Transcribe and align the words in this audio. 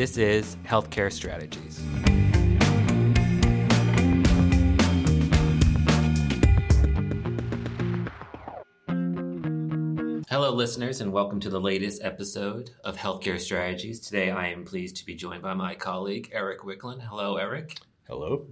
This 0.00 0.16
is 0.16 0.56
Healthcare 0.64 1.12
Strategies. 1.12 1.78
Hello, 10.30 10.54
listeners, 10.54 11.02
and 11.02 11.12
welcome 11.12 11.38
to 11.40 11.50
the 11.50 11.60
latest 11.60 12.02
episode 12.02 12.70
of 12.82 12.96
Healthcare 12.96 13.38
Strategies. 13.38 14.00
Today, 14.00 14.30
I 14.30 14.48
am 14.48 14.64
pleased 14.64 14.96
to 14.96 15.04
be 15.04 15.14
joined 15.14 15.42
by 15.42 15.52
my 15.52 15.74
colleague, 15.74 16.30
Eric 16.32 16.60
Wicklund. 16.60 17.02
Hello, 17.02 17.36
Eric. 17.36 17.76
Hello. 18.08 18.46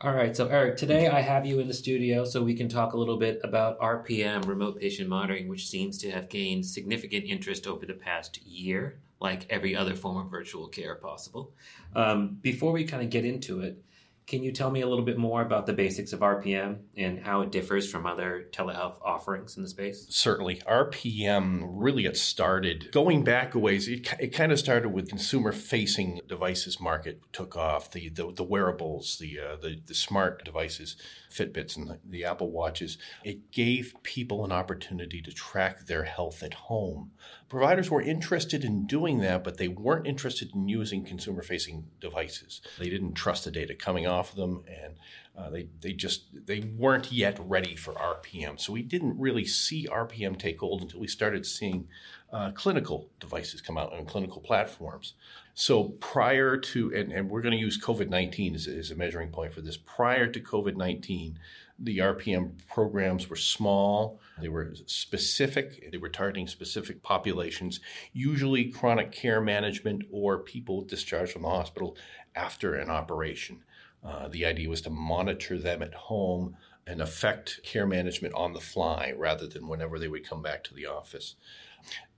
All 0.00 0.12
right, 0.12 0.36
so 0.36 0.48
Eric, 0.48 0.76
today 0.76 1.06
I 1.06 1.20
have 1.20 1.46
you 1.46 1.60
in 1.60 1.68
the 1.68 1.72
studio 1.72 2.24
so 2.24 2.42
we 2.42 2.56
can 2.56 2.68
talk 2.68 2.94
a 2.94 2.98
little 2.98 3.16
bit 3.16 3.40
about 3.44 3.78
RPM, 3.78 4.44
remote 4.44 4.80
patient 4.80 5.08
monitoring, 5.08 5.46
which 5.46 5.68
seems 5.68 5.98
to 5.98 6.10
have 6.10 6.28
gained 6.28 6.66
significant 6.66 7.26
interest 7.26 7.68
over 7.68 7.86
the 7.86 7.94
past 7.94 8.42
year, 8.42 8.98
like 9.24 9.46
every 9.48 9.74
other 9.74 9.96
form 9.96 10.18
of 10.18 10.30
virtual 10.30 10.68
care 10.68 10.96
possible. 10.96 11.54
Um, 11.96 12.36
before 12.42 12.72
we 12.72 12.84
kind 12.84 13.02
of 13.02 13.08
get 13.08 13.24
into 13.24 13.62
it, 13.62 13.82
can 14.26 14.42
you 14.42 14.52
tell 14.52 14.70
me 14.70 14.82
a 14.82 14.86
little 14.86 15.04
bit 15.04 15.18
more 15.18 15.40
about 15.40 15.64
the 15.66 15.72
basics 15.72 16.12
of 16.12 16.20
RPM 16.20 16.80
and 16.96 17.20
how 17.20 17.40
it 17.40 17.50
differs 17.50 17.90
from 17.90 18.06
other 18.06 18.48
telehealth 18.52 18.96
offerings 19.02 19.56
in 19.56 19.62
the 19.62 19.68
space? 19.68 20.06
Certainly. 20.10 20.62
RPM 20.66 21.62
really 21.70 22.02
got 22.02 22.16
started 22.16 22.90
going 22.92 23.24
back 23.24 23.54
a 23.54 23.58
ways. 23.58 23.88
It, 23.88 24.06
it 24.18 24.28
kind 24.28 24.52
of 24.52 24.58
started 24.58 24.90
with 24.90 25.08
consumer 25.08 25.52
facing 25.52 26.20
devices 26.26 26.80
market 26.80 27.20
took 27.32 27.56
off, 27.56 27.90
the, 27.90 28.10
the, 28.10 28.30
the 28.32 28.44
wearables, 28.44 29.18
the, 29.18 29.38
uh, 29.40 29.56
the, 29.56 29.80
the 29.86 29.94
smart 29.94 30.44
devices, 30.44 30.96
Fitbits 31.34 31.76
and 31.76 31.98
the, 32.04 32.24
Apple 32.24 32.50
Watches. 32.50 32.96
It 33.24 33.50
gave 33.50 33.94
people 34.02 34.44
an 34.44 34.52
opportunity 34.52 35.20
to 35.20 35.32
track 35.32 35.86
their 35.86 36.04
health 36.04 36.42
at 36.42 36.54
home. 36.54 37.10
Providers 37.48 37.90
were 37.90 38.00
interested 38.00 38.64
in 38.64 38.86
doing 38.86 39.18
that, 39.18 39.42
but 39.42 39.58
they 39.58 39.68
weren't 39.68 40.06
interested 40.06 40.54
in 40.54 40.68
using 40.68 41.04
consumer 41.04 41.42
facing 41.42 41.86
devices. 42.00 42.60
They 42.78 42.88
didn't 42.88 43.14
trust 43.14 43.44
the 43.44 43.50
data 43.50 43.74
coming 43.74 44.06
off 44.06 44.30
of 44.30 44.36
them 44.36 44.64
and 44.68 44.94
uh, 45.36 45.50
they, 45.50 45.68
they 45.80 45.92
just 45.92 46.26
they 46.46 46.60
weren't 46.60 47.10
yet 47.10 47.38
ready 47.40 47.74
for 47.74 47.92
RPM. 47.94 48.60
So 48.60 48.72
we 48.72 48.82
didn't 48.82 49.18
really 49.18 49.44
see 49.44 49.88
RPM 49.88 50.38
take 50.38 50.60
hold 50.60 50.82
until 50.82 51.00
we 51.00 51.08
started 51.08 51.44
seeing 51.44 51.88
uh, 52.32 52.52
clinical 52.52 53.10
devices 53.18 53.60
come 53.60 53.76
out 53.76 53.92
on 53.92 54.06
clinical 54.06 54.40
platforms. 54.40 55.14
So 55.54 55.84
prior 55.84 56.56
to, 56.56 56.92
and, 56.94 57.12
and 57.12 57.30
we're 57.30 57.40
going 57.40 57.56
to 57.56 57.58
use 57.58 57.80
COVID 57.80 58.08
19 58.08 58.56
as, 58.56 58.66
as 58.66 58.90
a 58.90 58.96
measuring 58.96 59.30
point 59.30 59.52
for 59.52 59.60
this, 59.60 59.76
prior 59.76 60.26
to 60.26 60.40
COVID 60.40 60.76
19, 60.76 61.38
the 61.78 61.98
RPM 61.98 62.52
programs 62.68 63.28
were 63.28 63.36
small, 63.36 64.20
they 64.40 64.48
were 64.48 64.74
specific, 64.86 65.90
they 65.90 65.98
were 65.98 66.08
targeting 66.08 66.48
specific 66.48 67.02
populations, 67.02 67.80
usually 68.12 68.66
chronic 68.66 69.12
care 69.12 69.40
management 69.40 70.04
or 70.10 70.38
people 70.38 70.82
discharged 70.82 71.32
from 71.32 71.42
the 71.42 71.48
hospital 71.48 71.96
after 72.34 72.74
an 72.74 72.90
operation. 72.90 73.62
Uh, 74.04 74.28
the 74.28 74.44
idea 74.44 74.68
was 74.68 74.82
to 74.82 74.90
monitor 74.90 75.58
them 75.58 75.82
at 75.82 75.94
home 75.94 76.56
and 76.86 77.00
affect 77.00 77.60
care 77.62 77.86
management 77.86 78.34
on 78.34 78.52
the 78.52 78.60
fly 78.60 79.12
rather 79.16 79.46
than 79.46 79.68
whenever 79.68 79.98
they 79.98 80.08
would 80.08 80.28
come 80.28 80.42
back 80.42 80.62
to 80.62 80.74
the 80.74 80.86
office. 80.86 81.36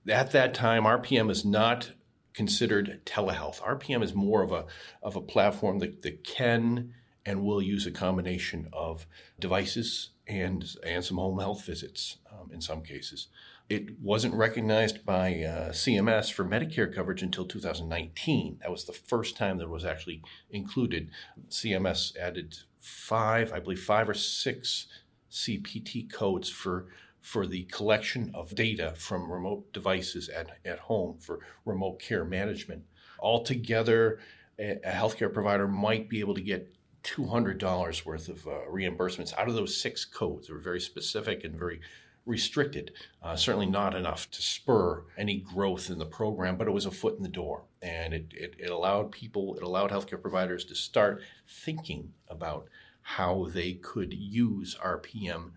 At 0.07 0.31
that 0.31 0.53
time, 0.53 0.83
RPM 0.83 1.29
is 1.29 1.45
not 1.45 1.91
considered 2.37 3.01
telehealth. 3.03 3.59
RPM 3.61 4.03
is 4.03 4.13
more 4.13 4.43
of 4.43 4.51
a, 4.51 4.65
of 5.01 5.15
a 5.15 5.21
platform 5.21 5.79
that, 5.79 6.03
that 6.03 6.23
can 6.23 6.93
and 7.25 7.43
will 7.43 7.63
use 7.63 7.87
a 7.87 7.91
combination 7.91 8.69
of 8.71 9.07
devices 9.39 10.11
and, 10.27 10.63
and 10.85 11.03
some 11.03 11.17
home 11.17 11.39
health 11.39 11.65
visits 11.65 12.17
um, 12.31 12.51
in 12.53 12.61
some 12.61 12.83
cases. 12.83 13.29
It 13.69 13.99
wasn't 13.99 14.35
recognized 14.35 15.03
by 15.03 15.41
uh, 15.41 15.71
CMS 15.71 16.31
for 16.31 16.45
Medicare 16.45 16.93
coverage 16.93 17.23
until 17.23 17.43
2019. 17.43 18.59
That 18.61 18.69
was 18.69 18.85
the 18.85 18.93
first 18.93 19.35
time 19.35 19.57
that 19.57 19.63
it 19.63 19.71
was 19.71 19.83
actually 19.83 20.21
included. 20.51 21.09
CMS 21.49 22.15
added 22.17 22.55
five, 22.77 23.51
I 23.51 23.59
believe, 23.59 23.81
five 23.81 24.07
or 24.07 24.13
six 24.13 24.85
CPT 25.31 26.13
codes 26.13 26.49
for 26.49 26.85
for 27.27 27.45
the 27.45 27.63
collection 27.63 28.31
of 28.33 28.55
data 28.55 28.93
from 28.95 29.29
remote 29.29 29.73
devices 29.73 30.29
at, 30.29 30.47
at 30.63 30.79
home 30.79 31.17
for 31.19 31.41
remote 31.65 31.99
care 31.99 32.23
management. 32.23 32.81
Altogether, 33.19 34.19
a, 34.57 34.79
a 34.85 34.91
healthcare 34.91 35.31
provider 35.33 35.67
might 35.67 36.07
be 36.07 36.21
able 36.21 36.33
to 36.33 36.39
get 36.39 36.73
$200 37.03 38.05
worth 38.05 38.29
of 38.29 38.47
uh, 38.47 38.51
reimbursements 38.71 39.37
out 39.37 39.49
of 39.49 39.55
those 39.55 39.75
six 39.75 40.05
codes. 40.05 40.47
They 40.47 40.53
were 40.53 40.61
very 40.61 40.79
specific 40.79 41.43
and 41.43 41.53
very 41.53 41.81
restricted. 42.25 42.93
Uh, 43.21 43.35
certainly 43.35 43.65
not 43.65 43.93
enough 43.93 44.31
to 44.31 44.41
spur 44.41 45.03
any 45.17 45.35
growth 45.35 45.89
in 45.89 45.97
the 45.97 46.05
program, 46.05 46.55
but 46.55 46.67
it 46.67 46.73
was 46.73 46.85
a 46.85 46.91
foot 46.91 47.17
in 47.17 47.23
the 47.23 47.29
door. 47.29 47.63
And 47.81 48.13
it, 48.13 48.27
it, 48.31 48.55
it 48.57 48.69
allowed 48.69 49.11
people, 49.11 49.57
it 49.57 49.63
allowed 49.63 49.91
healthcare 49.91 50.21
providers 50.21 50.63
to 50.63 50.75
start 50.75 51.21
thinking 51.45 52.13
about 52.29 52.69
how 53.01 53.47
they 53.53 53.73
could 53.73 54.13
use 54.13 54.77
RPM 54.81 55.51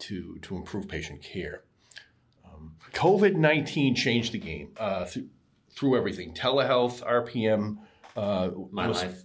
to, 0.00 0.38
to 0.42 0.56
improve 0.56 0.88
patient 0.88 1.22
care. 1.22 1.62
Um, 2.44 2.76
COVID 2.92 3.34
19 3.34 3.94
changed 3.94 4.32
the 4.32 4.38
game 4.38 4.72
uh, 4.78 5.04
th- 5.04 5.26
through 5.70 5.96
everything 5.96 6.34
telehealth, 6.34 7.02
RPM. 7.02 7.78
Uh, 8.16 8.50
My 8.70 8.86
life. 8.86 9.24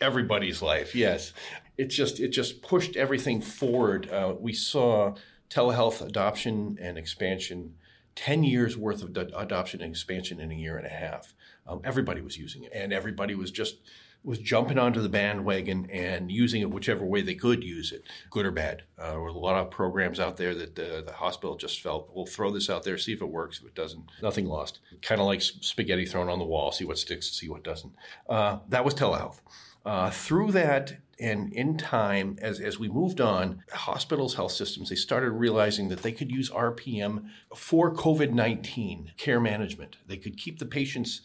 Everybody's 0.00 0.62
life, 0.62 0.94
yes. 0.94 1.32
It 1.76 1.86
just 1.86 2.18
it 2.20 2.28
just 2.28 2.62
pushed 2.62 2.96
everything 2.96 3.40
forward. 3.42 4.10
Uh, 4.10 4.34
we 4.38 4.52
saw 4.54 5.14
telehealth 5.50 6.00
adoption 6.00 6.78
and 6.80 6.96
expansion, 6.96 7.74
10 8.14 8.42
years 8.42 8.76
worth 8.76 9.02
of 9.02 9.16
adoption 9.16 9.82
and 9.82 9.90
expansion 9.90 10.40
in 10.40 10.50
a 10.50 10.54
year 10.54 10.78
and 10.78 10.86
a 10.86 10.90
half. 10.90 11.34
Um, 11.66 11.80
everybody 11.84 12.22
was 12.22 12.38
using 12.38 12.64
it, 12.64 12.72
and 12.74 12.92
everybody 12.92 13.34
was 13.34 13.50
just 13.50 13.76
was 14.24 14.38
jumping 14.38 14.78
onto 14.78 15.00
the 15.00 15.08
bandwagon 15.08 15.88
and 15.90 16.30
using 16.30 16.62
it 16.62 16.70
whichever 16.70 17.04
way 17.04 17.22
they 17.22 17.34
could 17.34 17.64
use 17.64 17.90
it, 17.90 18.04
good 18.30 18.46
or 18.46 18.52
bad. 18.52 18.82
Uh, 18.98 19.10
there 19.10 19.20
were 19.20 19.28
a 19.28 19.32
lot 19.32 19.56
of 19.56 19.70
programs 19.70 20.20
out 20.20 20.36
there 20.36 20.54
that 20.54 20.76
the, 20.76 21.02
the, 21.04 21.12
hospital 21.12 21.56
just 21.56 21.80
felt, 21.80 22.10
we'll 22.14 22.26
throw 22.26 22.50
this 22.50 22.70
out 22.70 22.84
there, 22.84 22.96
see 22.96 23.12
if 23.12 23.20
it 23.20 23.28
works. 23.28 23.58
If 23.58 23.66
it 23.66 23.74
doesn't, 23.74 24.04
nothing 24.22 24.46
lost. 24.46 24.78
Kind 25.00 25.20
of 25.20 25.26
like 25.26 25.42
spaghetti 25.42 26.06
thrown 26.06 26.28
on 26.28 26.38
the 26.38 26.44
wall, 26.44 26.70
see 26.70 26.84
what 26.84 26.98
sticks, 26.98 27.30
see 27.30 27.48
what 27.48 27.64
doesn't. 27.64 27.92
Uh, 28.28 28.58
that 28.68 28.84
was 28.84 28.94
telehealth. 28.94 29.40
Uh, 29.84 30.10
through 30.10 30.52
that 30.52 30.94
and 31.18 31.52
in 31.52 31.76
time, 31.76 32.36
as, 32.40 32.60
as 32.60 32.78
we 32.78 32.88
moved 32.88 33.20
on, 33.20 33.62
hospitals, 33.72 34.34
health 34.34 34.52
systems, 34.52 34.88
they 34.88 34.96
started 34.96 35.30
realizing 35.30 35.88
that 35.88 36.02
they 36.02 36.12
could 36.12 36.30
use 36.30 36.50
RPM 36.50 37.26
for 37.54 37.92
COVID 37.94 38.32
19 38.32 39.12
care 39.16 39.40
management. 39.40 39.96
They 40.06 40.16
could 40.16 40.36
keep 40.36 40.58
the 40.58 40.66
patients 40.66 41.20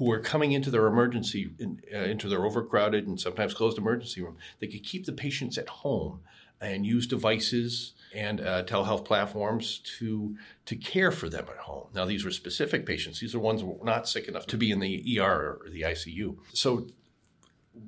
who 0.00 0.10
are 0.10 0.18
coming 0.18 0.52
into 0.52 0.70
their 0.70 0.86
emergency, 0.86 1.50
uh, 1.94 1.98
into 1.98 2.26
their 2.26 2.46
overcrowded 2.46 3.06
and 3.06 3.20
sometimes 3.20 3.52
closed 3.52 3.76
emergency 3.76 4.22
room, 4.22 4.38
they 4.58 4.66
could 4.66 4.82
keep 4.82 5.04
the 5.04 5.12
patients 5.12 5.58
at 5.58 5.68
home 5.68 6.20
and 6.58 6.86
use 6.86 7.06
devices 7.06 7.92
and 8.14 8.40
uh, 8.40 8.62
telehealth 8.64 9.04
platforms 9.04 9.78
to 9.98 10.38
to 10.64 10.74
care 10.74 11.12
for 11.12 11.28
them 11.28 11.44
at 11.50 11.58
home. 11.58 11.88
Now, 11.94 12.06
these 12.06 12.24
were 12.24 12.30
specific 12.30 12.86
patients; 12.86 13.20
these 13.20 13.34
are 13.34 13.38
ones 13.38 13.60
who 13.60 13.66
were 13.66 13.84
not 13.84 14.08
sick 14.08 14.26
enough 14.26 14.46
to 14.46 14.56
be 14.56 14.70
in 14.70 14.80
the 14.80 15.20
ER 15.20 15.60
or 15.62 15.68
the 15.70 15.82
ICU. 15.82 16.38
So, 16.54 16.86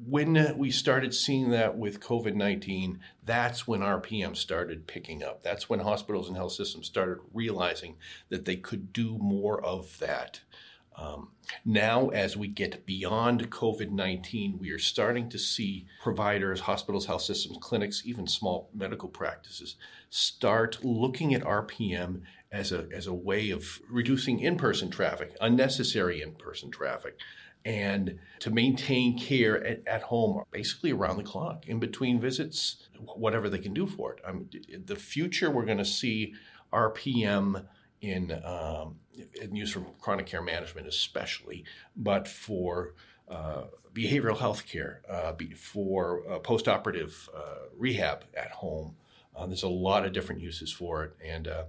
when 0.07 0.55
we 0.59 0.71
started 0.71 1.15
seeing 1.15 1.49
that 1.49 1.79
with 1.79 2.01
COVID 2.01 2.35
19, 2.35 3.01
that's 3.25 3.67
when 3.67 3.81
RPM 3.81 4.37
started 4.37 4.87
picking 4.87 5.23
up. 5.23 5.43
That's 5.43 5.71
when 5.71 5.81
hospitals 5.81 6.29
and 6.29 6.37
health 6.37 6.53
systems 6.53 6.87
started 6.89 7.21
realizing 7.33 7.97
that 8.29 8.45
they 8.45 8.57
could 8.57 8.93
do 8.93 9.17
more 9.17 9.65
of 9.65 9.99
that. 9.99 10.43
Um, 10.97 11.31
now, 11.65 12.09
as 12.09 12.37
we 12.37 12.49
get 12.49 12.87
beyond 12.87 13.51
COVID 13.51 13.91
19, 13.91 14.59
we 14.59 14.71
are 14.71 14.79
starting 14.79 15.29
to 15.31 15.39
see 15.39 15.87
providers, 16.03 16.61
hospitals, 16.61 17.07
health 17.07 17.23
systems, 17.23 17.59
clinics, 17.61 18.03
even 18.05 18.27
small 18.27 18.71
medical 18.75 19.09
practices 19.09 19.77
start 20.11 20.85
looking 20.85 21.35
at 21.35 21.43
RPM 21.43 22.21
as 22.51 22.71
a, 22.71 22.87
as 22.95 23.07
a 23.07 23.15
way 23.15 23.51
of 23.51 23.81
reducing 23.89 24.41
in 24.41 24.57
person 24.57 24.91
traffic, 24.91 25.35
unnecessary 25.41 26.21
in 26.21 26.33
person 26.35 26.71
traffic, 26.71 27.19
and 27.65 28.19
to 28.41 28.51
maintain 28.51 29.19
care 29.19 29.65
at, 29.65 29.81
at, 29.87 30.03
home 30.03 30.43
basically 30.51 30.93
around 30.93 31.17
the 31.17 31.23
clock 31.23 31.67
in 31.67 31.79
between 31.79 32.21
visits, 32.21 32.89
whatever 33.17 33.49
they 33.49 33.59
can 33.59 33.73
do 33.73 33.87
for 33.87 34.13
it. 34.13 34.21
I 34.27 34.33
mean, 34.33 34.51
the 34.85 34.97
future, 34.97 35.51
we're 35.51 35.65
going 35.65 35.79
to 35.79 35.85
see 35.85 36.35
RPM 36.73 37.65
in, 38.03 38.33
um, 38.45 38.97
in 39.41 39.55
use 39.55 39.73
for 39.73 39.81
chronic 40.01 40.27
care 40.27 40.43
management, 40.43 40.87
especially, 40.87 41.65
but 41.97 42.29
for 42.29 42.95
uh, 43.29 43.63
behavioral 43.95 44.37
health 44.37 44.67
care, 44.67 45.03
uh, 45.09 45.33
for 45.57 46.23
uh, 46.29 46.39
postoperative 46.41 47.29
uh, 47.35 47.69
rehab 47.79 48.25
at 48.35 48.51
home. 48.51 48.97
Uh, 49.35 49.47
there's 49.47 49.63
a 49.63 49.69
lot 49.69 50.05
of 50.05 50.13
different 50.13 50.43
uses 50.43 50.71
for 50.71 51.05
it. 51.05 51.17
And 51.25 51.49
uh, 51.49 51.65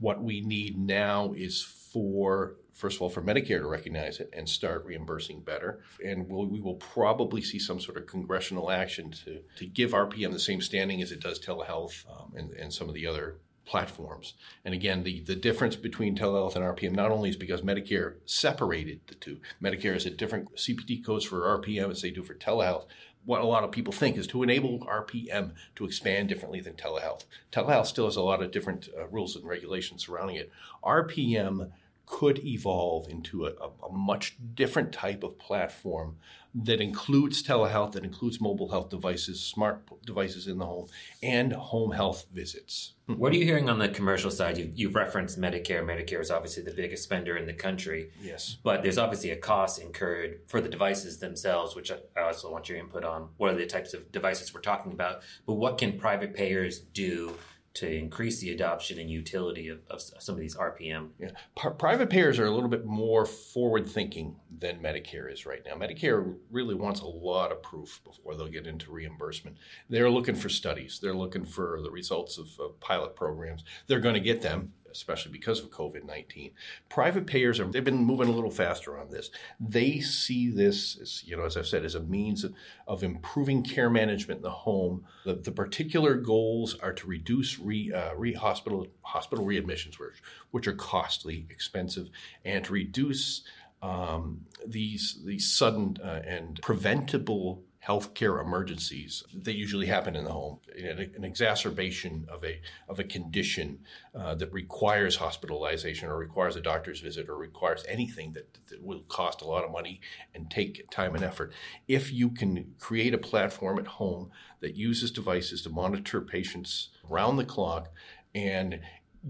what 0.00 0.22
we 0.22 0.40
need 0.40 0.76
now 0.76 1.32
is 1.36 1.62
for, 1.62 2.56
first 2.72 2.96
of 2.96 3.02
all, 3.02 3.10
for 3.10 3.22
Medicare 3.22 3.60
to 3.60 3.68
recognize 3.68 4.18
it 4.18 4.30
and 4.32 4.48
start 4.48 4.84
reimbursing 4.84 5.42
better. 5.42 5.80
And 6.04 6.28
we'll, 6.28 6.46
we 6.46 6.60
will 6.60 6.74
probably 6.74 7.40
see 7.40 7.60
some 7.60 7.80
sort 7.80 7.98
of 7.98 8.06
congressional 8.06 8.70
action 8.70 9.12
to, 9.24 9.42
to 9.58 9.66
give 9.66 9.92
RPM 9.92 10.32
the 10.32 10.40
same 10.40 10.60
standing 10.60 11.02
as 11.02 11.12
it 11.12 11.20
does 11.20 11.38
telehealth 11.38 12.04
um, 12.10 12.32
and, 12.34 12.50
and 12.54 12.72
some 12.72 12.88
of 12.88 12.94
the 12.94 13.06
other 13.06 13.36
platforms. 13.64 14.34
And 14.64 14.74
again, 14.74 15.02
the, 15.02 15.20
the 15.20 15.36
difference 15.36 15.76
between 15.76 16.16
telehealth 16.16 16.56
and 16.56 16.64
RPM 16.64 16.92
not 16.92 17.10
only 17.10 17.30
is 17.30 17.36
because 17.36 17.62
Medicare 17.62 18.14
separated 18.26 19.00
the 19.06 19.14
two. 19.14 19.38
Medicare 19.62 19.94
has 19.94 20.06
a 20.06 20.10
different 20.10 20.54
CPT 20.56 21.04
codes 21.04 21.24
for 21.24 21.40
RPM 21.58 21.90
as 21.90 22.02
they 22.02 22.10
do 22.10 22.22
for 22.22 22.34
telehealth. 22.34 22.86
What 23.24 23.40
a 23.40 23.46
lot 23.46 23.64
of 23.64 23.70
people 23.70 23.92
think 23.92 24.18
is 24.18 24.26
to 24.28 24.42
enable 24.42 24.80
RPM 24.80 25.52
to 25.76 25.86
expand 25.86 26.28
differently 26.28 26.60
than 26.60 26.74
telehealth. 26.74 27.24
Telehealth 27.50 27.86
still 27.86 28.04
has 28.04 28.16
a 28.16 28.22
lot 28.22 28.42
of 28.42 28.50
different 28.50 28.88
uh, 28.98 29.06
rules 29.08 29.34
and 29.34 29.46
regulations 29.46 30.04
surrounding 30.04 30.36
it. 30.36 30.52
RPM 30.84 31.70
could 32.06 32.44
evolve 32.44 33.08
into 33.08 33.46
a, 33.46 33.50
a, 33.50 33.92
much 33.92 34.36
different 34.54 34.92
type 34.92 35.22
of 35.22 35.38
platform 35.38 36.16
that 36.54 36.80
includes 36.80 37.42
telehealth, 37.42 37.92
that 37.92 38.04
includes 38.04 38.40
mobile 38.40 38.68
health 38.68 38.88
devices, 38.88 39.40
smart 39.40 39.82
devices 40.04 40.46
in 40.46 40.58
the 40.58 40.66
home, 40.66 40.86
and 41.22 41.52
home 41.52 41.90
health 41.90 42.26
visits. 42.32 42.92
Hmm. 43.06 43.14
What 43.14 43.32
are 43.32 43.36
you 43.36 43.44
hearing 43.44 43.68
on 43.68 43.78
the 43.78 43.88
commercial 43.88 44.30
side? 44.30 44.58
You've, 44.58 44.78
you've, 44.78 44.94
referenced 44.94 45.40
Medicare. 45.40 45.82
Medicare 45.82 46.20
is 46.20 46.30
obviously 46.30 46.62
the 46.62 46.70
biggest 46.70 47.02
spender 47.02 47.36
in 47.36 47.46
the 47.46 47.54
country. 47.54 48.10
Yes. 48.22 48.58
But 48.62 48.82
there's 48.82 48.98
obviously 48.98 49.30
a 49.30 49.36
cost 49.36 49.80
incurred 49.80 50.40
for 50.46 50.60
the 50.60 50.68
devices 50.68 51.18
themselves, 51.18 51.74
which 51.74 51.90
I 51.90 52.20
also 52.20 52.52
want 52.52 52.68
your 52.68 52.78
input 52.78 53.04
on. 53.04 53.30
What 53.36 53.50
are 53.50 53.56
the 53.56 53.66
types 53.66 53.94
of 53.94 54.12
devices 54.12 54.54
we're 54.54 54.60
talking 54.60 54.92
about? 54.92 55.22
But 55.46 55.54
what 55.54 55.78
can 55.78 55.98
private 55.98 56.34
payers 56.34 56.78
do 56.78 57.34
to 57.74 57.92
increase 57.92 58.38
the 58.38 58.52
adoption 58.52 59.00
and 59.00 59.10
utility 59.10 59.68
of, 59.68 59.80
of 59.90 60.00
some 60.00 60.34
of 60.34 60.40
these 60.40 60.56
RPM. 60.56 61.10
Yeah. 61.18 61.30
P- 61.60 61.70
private 61.76 62.08
payers 62.08 62.38
are 62.38 62.46
a 62.46 62.50
little 62.50 62.68
bit 62.68 62.84
more 62.84 63.26
forward 63.26 63.88
thinking 63.88 64.36
than 64.56 64.80
Medicare 64.80 65.30
is 65.32 65.44
right 65.44 65.60
now. 65.66 65.74
Medicare 65.74 66.36
really 66.52 66.76
wants 66.76 67.00
a 67.00 67.06
lot 67.06 67.50
of 67.50 67.62
proof 67.62 68.00
before 68.04 68.36
they'll 68.36 68.46
get 68.46 68.68
into 68.68 68.92
reimbursement. 68.92 69.56
They're 69.90 70.10
looking 70.10 70.36
for 70.36 70.48
studies, 70.48 71.00
they're 71.02 71.14
looking 71.14 71.44
for 71.44 71.80
the 71.82 71.90
results 71.90 72.38
of, 72.38 72.48
of 72.60 72.78
pilot 72.78 73.16
programs. 73.16 73.64
They're 73.88 74.00
going 74.00 74.14
to 74.14 74.20
get 74.20 74.40
them 74.40 74.72
especially 74.94 75.32
because 75.32 75.60
of 75.60 75.70
COVID 75.70 76.04
19. 76.04 76.52
Private 76.88 77.26
payers 77.26 77.58
are, 77.60 77.64
they've 77.64 77.84
been 77.84 78.04
moving 78.04 78.28
a 78.28 78.32
little 78.32 78.50
faster 78.50 78.98
on 78.98 79.10
this. 79.10 79.30
They 79.58 80.00
see 80.00 80.50
this, 80.50 80.98
as, 81.00 81.24
you 81.26 81.36
know, 81.36 81.44
as 81.44 81.56
I've 81.56 81.66
said, 81.66 81.84
as 81.84 81.94
a 81.94 82.00
means 82.00 82.44
of, 82.44 82.54
of 82.86 83.02
improving 83.02 83.62
care 83.62 83.90
management 83.90 84.38
in 84.38 84.42
the 84.42 84.50
home. 84.50 85.04
The, 85.24 85.34
the 85.34 85.52
particular 85.52 86.14
goals 86.14 86.78
are 86.78 86.92
to 86.92 87.06
reduce 87.06 87.58
re, 87.58 87.92
uh, 87.92 88.14
re 88.14 88.32
hospital, 88.32 88.86
hospital 89.02 89.44
readmissions, 89.44 89.98
which, 89.98 90.22
which 90.52 90.66
are 90.66 90.74
costly, 90.74 91.46
expensive, 91.50 92.08
and 92.44 92.64
to 92.64 92.72
reduce 92.72 93.42
um, 93.82 94.46
these, 94.66 95.20
these 95.24 95.52
sudden 95.52 95.98
uh, 96.02 96.22
and 96.26 96.60
preventable 96.62 97.62
healthcare 97.86 98.40
emergencies 98.40 99.22
that 99.34 99.54
usually 99.54 99.86
happen 99.86 100.16
in 100.16 100.24
the 100.24 100.32
home, 100.32 100.58
an 100.76 101.24
exacerbation 101.24 102.26
of 102.30 102.42
a 102.44 102.60
of 102.88 102.98
a 102.98 103.04
condition 103.04 103.78
uh, 104.14 104.34
that 104.34 104.52
requires 104.52 105.16
hospitalization 105.16 106.08
or 106.08 106.16
requires 106.16 106.56
a 106.56 106.60
doctor's 106.60 107.00
visit 107.00 107.28
or 107.28 107.36
requires 107.36 107.84
anything 107.88 108.32
that, 108.32 108.58
that 108.68 108.82
will 108.82 109.00
cost 109.08 109.42
a 109.42 109.46
lot 109.46 109.64
of 109.64 109.70
money 109.70 110.00
and 110.34 110.50
take 110.50 110.88
time 110.90 111.14
and 111.14 111.24
effort. 111.24 111.52
If 111.86 112.12
you 112.12 112.30
can 112.30 112.74
create 112.78 113.12
a 113.12 113.18
platform 113.18 113.78
at 113.78 113.86
home 113.86 114.30
that 114.60 114.76
uses 114.76 115.10
devices 115.10 115.62
to 115.62 115.70
monitor 115.70 116.20
patients 116.20 116.88
around 117.10 117.36
the 117.36 117.44
clock 117.44 117.90
and 118.34 118.80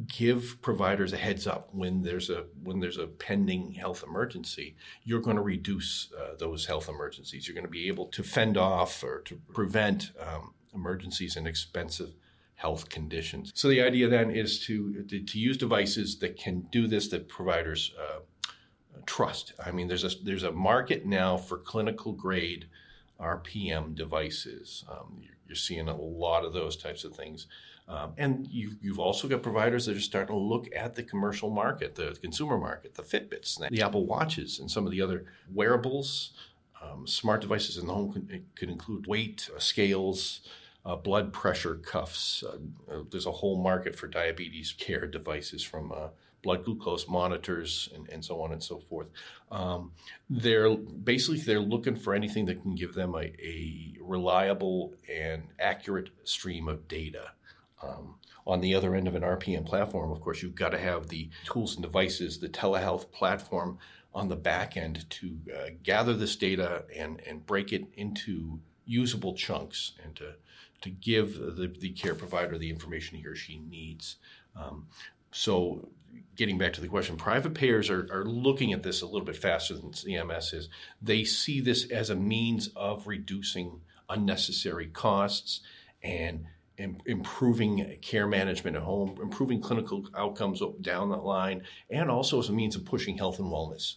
give 0.08 0.58
providers 0.61 1.12
a 1.12 1.17
heads 1.17 1.46
up 1.46 1.69
when 1.73 2.02
there's 2.02 2.29
a 2.29 2.44
when 2.62 2.81
there's 2.81 2.99
a 2.99 3.06
pending 3.06 3.73
health 3.73 4.02
emergency 4.06 4.75
you're 5.05 5.20
going 5.20 5.37
to 5.37 5.43
reduce 5.43 6.12
uh, 6.19 6.35
those 6.38 6.67
health 6.67 6.88
emergencies. 6.88 7.46
You're 7.46 7.55
going 7.55 7.67
to 7.67 7.70
be 7.70 7.88
able 7.88 8.06
to 8.06 8.23
fend 8.23 8.56
off 8.56 9.02
or 9.05 9.20
to 9.20 9.37
prevent 9.52 10.11
um, 10.20 10.55
emergencies 10.75 11.37
and 11.37 11.46
expensive 11.46 12.11
health 12.56 12.88
conditions. 12.88 13.52
So 13.55 13.69
the 13.69 13.82
idea 13.82 14.08
then 14.08 14.31
is 14.31 14.58
to, 14.67 15.02
to, 15.05 15.20
to 15.20 15.38
use 15.38 15.56
devices 15.56 16.19
that 16.20 16.37
can 16.37 16.62
do 16.73 16.87
this 16.87 17.08
that 17.08 17.29
providers 17.29 17.93
uh, 17.99 18.20
trust. 19.06 19.52
I 19.64 19.70
mean 19.70 19.88
there's 19.88 20.05
a 20.05 20.11
there's 20.25 20.44
a 20.44 20.52
market 20.52 21.06
now 21.06 21.37
for 21.37 21.58
clinical 21.58 22.12
grade 22.12 22.67
rpm 23.20 23.94
devices. 23.94 24.85
Um, 24.90 25.19
you're, 25.20 25.37
you're 25.47 25.56
seeing 25.56 25.88
a 25.88 25.97
lot 25.97 26.44
of 26.44 26.52
those 26.52 26.76
types 26.76 27.05
of 27.05 27.14
things 27.14 27.47
um, 27.87 28.15
and 28.17 28.47
you've, 28.51 28.77
you've 28.81 28.99
also 28.99 29.29
got 29.29 29.43
providers 29.43 29.87
that 29.87 29.97
are 29.97 30.01
starting 30.01 30.35
to 30.35 30.41
look 30.41 30.69
at 30.75 30.95
the 30.95 31.03
commercial 31.03 31.51
market, 31.51 31.95
the 31.95 32.17
consumer 32.21 32.57
market, 32.57 32.95
the 32.95 33.03
Fitbits, 33.03 33.59
the 33.69 33.83
Apple 33.83 34.07
Watches, 34.07 34.59
and 34.59 34.71
some 34.71 34.87
of 34.87 34.93
the 34.93 35.03
other 35.03 35.27
wearables. 35.53 36.33
Um, 36.83 37.07
smart 37.07 37.41
devices 37.41 37.79
in 37.79 37.87
the 37.87 37.95
home 37.95 38.13
could, 38.13 38.45
could 38.57 38.71
include 38.71 39.07
weight 39.07 39.49
uh, 39.55 39.59
scales, 39.59 40.41
uh, 40.85 40.97
blood 40.97 41.33
pressure 41.33 41.77
cuffs. 41.77 42.43
Uh, 42.43 42.93
uh, 42.93 43.03
there's 43.11 43.27
a 43.27 43.33
whole 43.33 43.63
market 43.63 43.97
for 43.97 44.07
diabetes 44.07 44.73
care 44.73 45.07
devices 45.07 45.63
from 45.63 45.93
uh, 45.93 46.09
blood 46.43 46.65
glucose 46.65 47.09
monitors 47.09 47.89
and, 47.95 48.09
and, 48.11 48.25
so 48.25 48.41
on 48.41 48.53
and 48.53 48.63
so 48.63 48.79
forth. 48.79 49.09
Um, 49.51 49.93
they're 50.29 50.75
basically 50.77 51.41
they're 51.41 51.61
looking 51.61 51.97
for 51.97 52.15
anything 52.15 52.45
that 52.47 52.61
can 52.63 52.75
give 52.75 52.95
them 52.95 53.15
a, 53.15 53.33
a 53.43 53.97
reliable 54.01 54.95
and 55.11 55.45
accurate 55.59 56.11
stream 56.25 56.69
of 56.69 56.87
data. 56.87 57.31
Um, 57.85 58.15
on 58.47 58.61
the 58.61 58.75
other 58.75 58.95
end 58.95 59.09
of 59.09 59.15
an 59.15 59.23
RPM 59.23 59.65
platform, 59.65 60.11
of 60.13 60.21
course, 60.21 60.43
you've 60.43 60.55
got 60.55 60.71
to 60.71 60.79
have 60.79 61.09
the 61.09 61.31
tools 61.45 61.75
and 61.75 61.83
devices, 61.83 62.39
the 62.39 62.49
telehealth 62.49 63.11
platform 63.11 63.79
on 64.15 64.29
the 64.29 64.37
back 64.37 64.77
end 64.77 65.09
to 65.11 65.39
uh, 65.55 65.71
gather 65.83 66.15
this 66.15 66.37
data 66.37 66.85
and, 66.95 67.21
and 67.27 67.47
break 67.47 67.73
it 67.73 67.87
into 67.95 68.61
usable 68.85 69.35
chunks 69.35 69.93
and 70.03 70.15
to, 70.17 70.35
to 70.83 70.91
give 70.91 71.39
the, 71.39 71.73
the 71.81 71.91
care 71.91 72.15
provider 72.15 72.59
the 72.59 72.71
information 72.71 73.19
he 73.19 73.27
or 73.27 73.35
she 73.35 73.59
needs. 73.59 74.17
Um, 74.55 74.89
so, 75.33 75.89
getting 76.37 76.59
back 76.59 76.75
to 76.75 76.81
the 76.81 76.87
question, 76.87 77.17
private 77.17 77.55
payers 77.55 77.91
are, 77.91 78.07
are 78.13 78.25
looking 78.25 78.73
at 78.73 78.83
this 78.83 79.03
a 79.03 79.07
little 79.07 79.25
bit 79.25 79.37
faster 79.37 79.75
than 79.75 79.91
CMS 79.91 80.55
is. 80.55 80.69
They 81.03 81.25
see 81.25 81.61
this 81.61 81.91
as 81.91 82.11
a 82.11 82.15
means 82.15 82.69
of 82.77 83.07
reducing 83.07 83.81
unnecessary 84.09 84.87
costs 84.87 85.61
and 86.03 86.45
improving 86.79 87.97
care 88.03 88.26
management 88.26 88.76
at 88.76 88.82
home, 88.82 89.17
improving 89.23 89.61
clinical 89.61 90.09
outcomes 90.17 90.61
down 90.81 91.09
the 91.09 91.17
line, 91.17 91.62
and 91.91 92.11
also 92.11 92.38
as 92.38 92.49
a 92.49 92.53
means 92.53 92.76
of 92.76 92.85
pushing 92.85 93.19
health 93.19 93.38
and 93.38 93.49
wellness. 93.49 93.97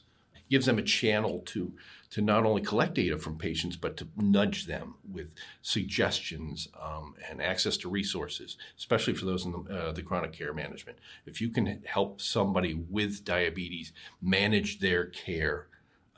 Gives 0.49 0.65
them 0.65 0.77
a 0.77 0.83
channel 0.83 1.41
to 1.47 1.73
to 2.09 2.21
not 2.21 2.45
only 2.45 2.61
collect 2.61 2.93
data 2.93 3.17
from 3.17 3.37
patients, 3.37 3.75
but 3.75 3.97
to 3.97 4.07
nudge 4.15 4.65
them 4.65 4.95
with 5.11 5.33
suggestions 5.61 6.69
um, 6.81 7.15
and 7.29 7.41
access 7.41 7.75
to 7.77 7.89
resources, 7.89 8.57
especially 8.77 9.13
for 9.13 9.25
those 9.25 9.45
in 9.45 9.51
the, 9.51 9.59
uh, 9.69 9.91
the 9.91 10.01
chronic 10.01 10.31
care 10.31 10.53
management. 10.53 10.97
If 11.25 11.41
you 11.41 11.49
can 11.49 11.81
help 11.85 12.21
somebody 12.21 12.73
with 12.73 13.25
diabetes 13.25 13.91
manage 14.21 14.79
their 14.79 15.05
care 15.07 15.67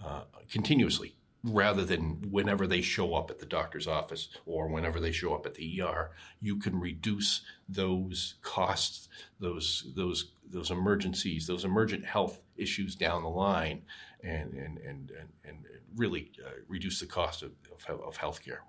uh, 0.06 0.21
continuously, 0.51 1.16
rather 1.43 1.85
than 1.85 2.27
whenever 2.29 2.67
they 2.67 2.81
show 2.81 3.15
up 3.15 3.31
at 3.31 3.39
the 3.39 3.45
doctor's 3.45 3.87
office 3.87 4.29
or 4.45 4.67
whenever 4.67 4.99
they 4.99 5.11
show 5.11 5.33
up 5.33 5.45
at 5.45 5.53
the 5.53 5.81
ER, 5.81 6.11
you 6.41 6.57
can 6.57 6.79
reduce 6.79 7.41
those 7.67 8.35
costs, 8.41 9.07
those 9.39 9.91
those 9.95 10.31
those 10.49 10.71
emergencies, 10.71 11.47
those 11.47 11.65
emergent 11.65 12.05
health 12.05 12.41
issues 12.57 12.95
down 12.95 13.23
the 13.23 13.29
line, 13.29 13.81
and 14.23 14.53
and 14.53 14.77
and 14.79 15.11
and, 15.11 15.29
and 15.45 15.57
really 15.95 16.31
uh, 16.45 16.51
reduce 16.67 16.99
the 16.99 17.05
cost 17.05 17.41
of, 17.41 17.51
of, 17.87 18.01
of 18.01 18.17
healthcare. 18.17 18.59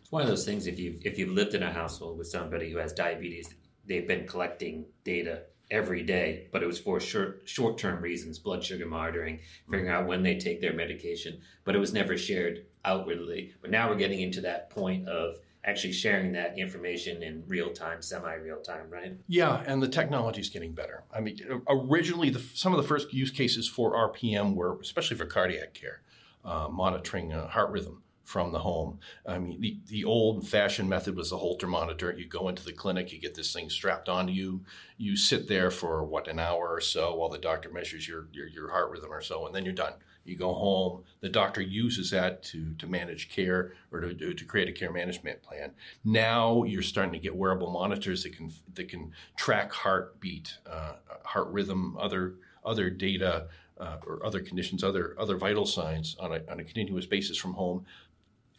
It's 0.00 0.12
one 0.12 0.22
of 0.22 0.28
those 0.28 0.44
things. 0.44 0.66
If 0.66 0.78
you 0.78 0.98
if 1.02 1.18
you've 1.18 1.30
lived 1.30 1.54
in 1.54 1.62
a 1.62 1.72
household 1.72 2.18
with 2.18 2.28
somebody 2.28 2.70
who 2.70 2.78
has 2.78 2.92
diabetes, 2.92 3.54
they've 3.86 4.06
been 4.06 4.26
collecting 4.26 4.84
data 5.04 5.44
every 5.72 6.02
day, 6.02 6.46
but 6.52 6.62
it 6.62 6.66
was 6.66 6.78
for 6.78 7.00
short 7.00 7.42
short 7.46 7.78
term 7.78 8.00
reasons, 8.00 8.38
blood 8.38 8.62
sugar 8.62 8.86
monitoring, 8.86 9.40
figuring 9.68 9.88
out 9.88 10.06
when 10.06 10.22
they 10.22 10.38
take 10.38 10.60
their 10.60 10.74
medication, 10.74 11.40
but 11.64 11.74
it 11.74 11.78
was 11.78 11.92
never 11.92 12.16
shared 12.16 12.66
outwardly. 12.84 13.54
But 13.60 13.70
now 13.70 13.88
we're 13.88 13.96
getting 13.96 14.20
into 14.20 14.42
that 14.42 14.70
point 14.70 15.08
of 15.08 15.36
actually 15.64 15.92
sharing 15.92 16.32
that 16.32 16.58
information 16.58 17.22
in 17.22 17.42
real 17.46 17.70
time, 17.70 18.02
semi 18.02 18.34
real 18.34 18.60
time, 18.60 18.90
right? 18.90 19.14
Yeah, 19.26 19.62
and 19.66 19.82
the 19.82 19.88
technology 19.88 20.40
is 20.40 20.50
getting 20.50 20.72
better. 20.72 21.04
I 21.12 21.20
mean, 21.20 21.38
originally, 21.68 22.30
the, 22.30 22.40
some 22.54 22.72
of 22.74 22.80
the 22.80 22.86
first 22.86 23.12
use 23.12 23.30
cases 23.30 23.68
for 23.68 23.92
RPM 24.12 24.54
were, 24.54 24.78
especially 24.80 25.16
for 25.16 25.26
cardiac 25.26 25.72
care, 25.72 26.02
uh, 26.44 26.68
monitoring 26.68 27.32
uh, 27.32 27.48
heart 27.48 27.70
rhythm 27.70 28.02
from 28.24 28.52
the 28.52 28.58
home. 28.58 28.98
I 29.26 29.38
mean, 29.38 29.60
the, 29.60 29.78
the 29.88 30.04
old 30.04 30.48
fashioned 30.48 30.88
method 30.88 31.16
was 31.16 31.30
the 31.30 31.38
Holter 31.38 31.66
monitor. 31.66 32.14
You 32.16 32.26
go 32.26 32.48
into 32.48 32.64
the 32.64 32.72
clinic, 32.72 33.12
you 33.12 33.20
get 33.20 33.34
this 33.34 33.52
thing 33.52 33.68
strapped 33.68 34.08
onto 34.08 34.32
you, 34.32 34.64
you 34.96 35.16
sit 35.16 35.48
there 35.48 35.70
for 35.70 36.04
what, 36.04 36.28
an 36.28 36.38
hour 36.38 36.68
or 36.68 36.80
so 36.80 37.14
while 37.16 37.28
the 37.28 37.38
doctor 37.38 37.70
measures 37.70 38.06
your, 38.06 38.28
your, 38.32 38.46
your 38.46 38.70
heart 38.70 38.90
rhythm 38.90 39.12
or 39.12 39.20
so, 39.20 39.46
and 39.46 39.54
then 39.54 39.64
you're 39.64 39.74
done. 39.74 39.94
You 40.24 40.36
go 40.36 40.54
home. 40.54 41.02
The 41.20 41.28
doctor 41.28 41.60
uses 41.60 42.10
that 42.12 42.44
to, 42.44 42.74
to 42.74 42.86
manage 42.86 43.28
care 43.28 43.72
or 43.90 44.00
to, 44.00 44.34
to 44.34 44.44
create 44.44 44.68
a 44.68 44.72
care 44.72 44.92
management 44.92 45.42
plan. 45.42 45.72
Now 46.04 46.62
you're 46.62 46.82
starting 46.82 47.12
to 47.12 47.18
get 47.18 47.34
wearable 47.34 47.70
monitors 47.70 48.22
that 48.22 48.36
can 48.36 48.52
that 48.74 48.88
can 48.88 49.10
track 49.36 49.72
heartbeat, 49.72 50.58
uh, 50.70 50.92
heart 51.24 51.48
rhythm, 51.48 51.96
other 51.98 52.34
other 52.64 52.88
data 52.88 53.48
uh, 53.78 53.96
or 54.06 54.24
other 54.24 54.38
conditions, 54.38 54.84
other 54.84 55.16
other 55.18 55.36
vital 55.36 55.66
signs 55.66 56.16
on 56.20 56.32
a, 56.32 56.40
on 56.48 56.60
a 56.60 56.64
continuous 56.64 57.06
basis 57.06 57.36
from 57.36 57.54
home 57.54 57.84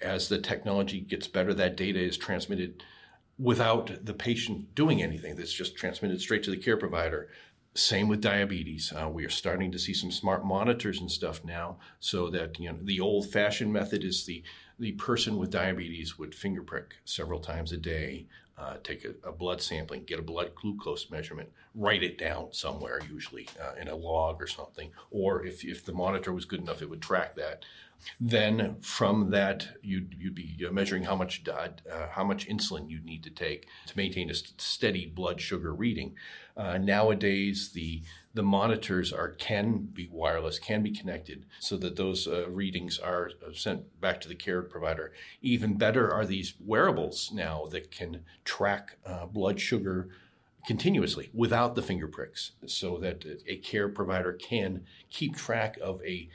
as 0.02 0.30
the 0.30 0.40
technology 0.40 1.00
gets 1.00 1.28
better, 1.28 1.54
that 1.54 1.78
data 1.78 2.00
is 2.00 2.18
transmitted 2.18 2.84
without 3.40 4.06
the 4.06 4.14
patient 4.14 4.76
doing 4.76 5.02
anything. 5.02 5.36
That's 5.36 5.54
just 5.54 5.76
transmitted 5.76 6.22
straight 6.22 6.44
to 6.44 6.52
the 6.52 6.58
care 6.58 6.78
provider. 6.78 7.30
Same 7.76 8.08
with 8.08 8.22
diabetes. 8.22 8.94
Uh, 8.94 9.10
we 9.10 9.26
are 9.26 9.30
starting 9.30 9.72
to 9.72 9.80
see 9.80 9.94
some 9.94 10.12
smart 10.12 10.46
monitors 10.46 11.00
and 11.00 11.10
stuff 11.10 11.44
now, 11.44 11.78
so 12.00 12.30
that 12.30 12.60
you 12.60 12.70
know 12.70 12.78
the 12.80 13.00
old-fashioned 13.00 13.74
method 13.74 14.04
is 14.04 14.26
the 14.26 14.44
the 14.78 14.92
person 14.94 15.38
with 15.38 15.50
diabetes 15.50 16.18
would 16.18 16.36
finger 16.36 16.62
prick 16.62 16.96
several 17.06 17.40
times 17.40 17.72
a 17.72 17.78
day, 17.78 18.28
uh, 18.58 18.76
take 18.84 19.06
a, 19.06 19.28
a, 19.28 19.32
blood 19.32 19.62
sampling, 19.62 20.04
get 20.04 20.20
a 20.20 20.24
blood 20.24 20.54
glucose 20.56 21.10
measurement, 21.10 21.50
write 21.76 22.04
it 22.04 22.18
down 22.18 22.48
somewhere, 22.52 23.00
usually 23.10 23.48
uh, 23.62 23.74
in 23.80 23.88
a 23.88 23.96
log 23.96 24.42
or 24.42 24.48
something. 24.48 24.92
Or 25.10 25.44
if, 25.46 25.64
if 25.64 25.86
the 25.86 25.94
monitor 25.94 26.32
was 26.32 26.46
good 26.46 26.62
enough, 26.62 26.82
it 26.82 26.90
would 26.90 27.02
track 27.02 27.36
that. 27.36 27.66
Then 28.20 28.78
from 28.82 29.32
that, 29.32 29.68
you'd, 29.82 30.16
you'd 30.20 30.36
be 30.36 30.58
measuring 30.72 31.04
how 31.04 31.16
much 31.16 31.44
uh, 31.48 31.70
how 32.12 32.24
much 32.24 32.48
insulin 32.48 32.90
you'd 32.90 33.06
need 33.06 33.24
to 33.24 33.30
take 33.30 33.68
to 33.88 33.98
maintain 33.98 34.30
a 34.30 34.34
steady 34.34 35.06
blood 35.06 35.40
sugar 35.40 35.74
reading. 35.74 36.16
Uh, 36.56 36.78
nowadays, 36.78 37.70
the 37.74 38.02
the 38.34 38.44
monitors 38.44 39.14
are 39.14 39.30
can 39.30 39.78
be 39.94 40.10
wireless, 40.12 40.60
can 40.60 40.84
be 40.84 40.92
connected, 40.92 41.46
so 41.60 41.78
that 41.78 41.96
those 41.96 42.28
uh, 42.28 42.50
readings 42.50 43.00
are 43.00 43.32
uh, 43.46 43.54
sent 43.54 44.00
back 44.02 44.20
to 44.22 44.28
the 44.28 44.36
care 44.36 44.62
provider. 44.62 45.14
Even 45.42 45.78
better 45.78 46.12
are 46.12 46.26
these 46.26 46.54
wearables 46.60 47.32
now 47.34 47.66
that 47.72 47.92
can 47.92 48.24
track 48.44 48.98
uh, 49.06 49.26
blood 49.26 49.60
sugar 49.60 50.10
continuously 50.66 51.30
without 51.34 51.76
the 51.76 51.82
finger 51.82 52.08
pricks, 52.08 52.52
so 52.66 52.98
that 52.98 53.26
a 53.48 53.58
care 53.58 53.90
provider 53.90 54.34
can 54.34 54.84
keep 55.10 55.36
track 55.36 55.78
of 55.82 56.02
a 56.06 56.30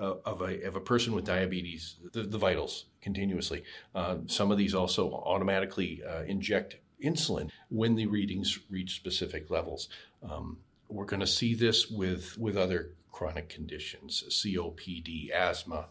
uh, 0.00 0.14
of 0.24 0.40
a 0.40 0.62
of 0.66 0.76
a 0.76 0.80
person 0.80 1.14
with 1.14 1.24
diabetes, 1.24 1.96
the, 2.12 2.22
the 2.22 2.38
vitals 2.38 2.86
continuously. 3.00 3.62
Uh, 3.94 4.16
some 4.26 4.50
of 4.50 4.58
these 4.58 4.74
also 4.74 5.12
automatically 5.12 6.02
uh, 6.08 6.22
inject 6.22 6.76
insulin 7.02 7.50
when 7.68 7.94
the 7.96 8.06
readings 8.06 8.58
reach 8.70 8.96
specific 8.96 9.50
levels. 9.50 9.88
Um, 10.22 10.58
we're 10.88 11.06
going 11.06 11.20
to 11.20 11.26
see 11.26 11.54
this 11.54 11.90
with, 11.90 12.36
with 12.38 12.56
other 12.56 12.92
chronic 13.10 13.48
conditions, 13.48 14.24
COPD, 14.28 15.30
asthma, 15.30 15.86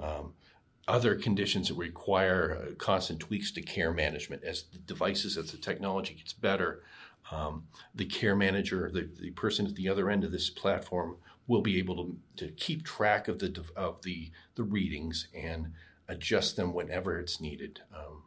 um, 0.00 0.34
other 0.88 1.14
conditions 1.14 1.68
that 1.68 1.74
require 1.74 2.58
uh, 2.62 2.74
constant 2.76 3.20
tweaks 3.20 3.50
to 3.52 3.62
care 3.62 3.92
management. 3.92 4.44
As 4.44 4.64
the 4.72 4.78
devices, 4.78 5.36
as 5.36 5.52
the 5.52 5.58
technology 5.58 6.14
gets 6.14 6.32
better, 6.32 6.82
um, 7.30 7.64
the 7.94 8.04
care 8.04 8.36
manager, 8.36 8.90
the, 8.92 9.08
the 9.20 9.30
person 9.30 9.66
at 9.66 9.74
the 9.74 9.88
other 9.88 10.10
end 10.10 10.24
of 10.24 10.32
this 10.32 10.50
platform, 10.50 11.16
will 11.46 11.62
be 11.62 11.78
able 11.78 11.96
to, 11.96 12.16
to 12.36 12.52
keep 12.52 12.84
track 12.84 13.28
of 13.28 13.38
the 13.38 13.64
of 13.76 14.02
the 14.02 14.30
the 14.56 14.64
readings 14.64 15.28
and 15.34 15.72
adjust 16.08 16.56
them 16.56 16.72
whenever 16.72 17.18
it's 17.18 17.40
needed. 17.40 17.80
Um, 17.94 18.22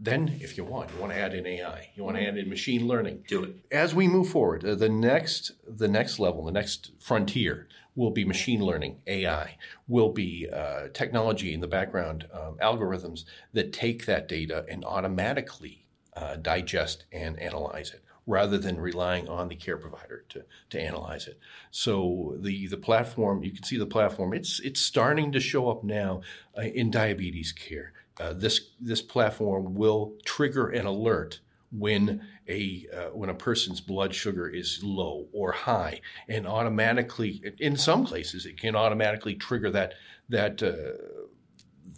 then, 0.00 0.38
if 0.40 0.56
you 0.56 0.64
want, 0.64 0.90
you 0.90 1.00
want 1.00 1.12
to 1.12 1.18
add 1.18 1.34
in 1.34 1.46
AI, 1.46 1.90
you 1.94 2.02
want 2.02 2.16
to 2.16 2.26
add 2.26 2.36
in 2.36 2.48
machine 2.48 2.86
learning. 2.86 3.24
Do 3.28 3.44
it. 3.44 3.56
As 3.70 3.94
we 3.94 4.08
move 4.08 4.28
forward, 4.28 4.64
uh, 4.64 4.74
the 4.74 4.88
next 4.88 5.52
the 5.66 5.88
next 5.88 6.18
level, 6.18 6.44
the 6.44 6.52
next 6.52 6.92
frontier 7.00 7.68
will 7.96 8.10
be 8.10 8.24
machine 8.24 8.60
learning, 8.60 9.00
AI, 9.06 9.56
will 9.86 10.10
be 10.10 10.48
uh, 10.52 10.88
technology 10.92 11.54
in 11.54 11.60
the 11.60 11.68
background, 11.68 12.26
um, 12.32 12.56
algorithms 12.60 13.24
that 13.52 13.72
take 13.72 14.04
that 14.06 14.26
data 14.26 14.66
and 14.68 14.84
automatically 14.84 15.86
uh, 16.16 16.34
digest 16.34 17.04
and 17.12 17.38
analyze 17.38 17.92
it 17.92 18.03
rather 18.26 18.58
than 18.58 18.80
relying 18.80 19.28
on 19.28 19.48
the 19.48 19.56
care 19.56 19.76
provider 19.76 20.24
to, 20.30 20.44
to 20.70 20.80
analyze 20.80 21.26
it. 21.26 21.38
So 21.70 22.36
the, 22.38 22.66
the 22.68 22.76
platform, 22.76 23.42
you 23.44 23.52
can 23.52 23.64
see 23.64 23.76
the 23.76 23.86
platform, 23.86 24.32
it's, 24.32 24.60
it's 24.60 24.80
starting 24.80 25.32
to 25.32 25.40
show 25.40 25.68
up 25.68 25.84
now 25.84 26.22
uh, 26.56 26.62
in 26.62 26.90
diabetes 26.90 27.52
care. 27.52 27.92
Uh, 28.18 28.32
this 28.32 28.70
this 28.80 29.02
platform 29.02 29.74
will 29.74 30.12
trigger 30.24 30.68
an 30.68 30.86
alert 30.86 31.40
when 31.72 32.24
a 32.48 32.86
uh, 32.94 33.06
when 33.06 33.28
a 33.28 33.34
person's 33.34 33.80
blood 33.80 34.14
sugar 34.14 34.48
is 34.48 34.84
low 34.84 35.26
or 35.32 35.50
high, 35.50 36.00
and 36.28 36.46
automatically, 36.46 37.42
in 37.58 37.76
some 37.76 38.04
places, 38.04 38.46
it 38.46 38.60
can 38.60 38.76
automatically 38.76 39.34
trigger 39.34 39.70
that 39.70 39.94
that 40.28 40.62
uh, 40.62 40.96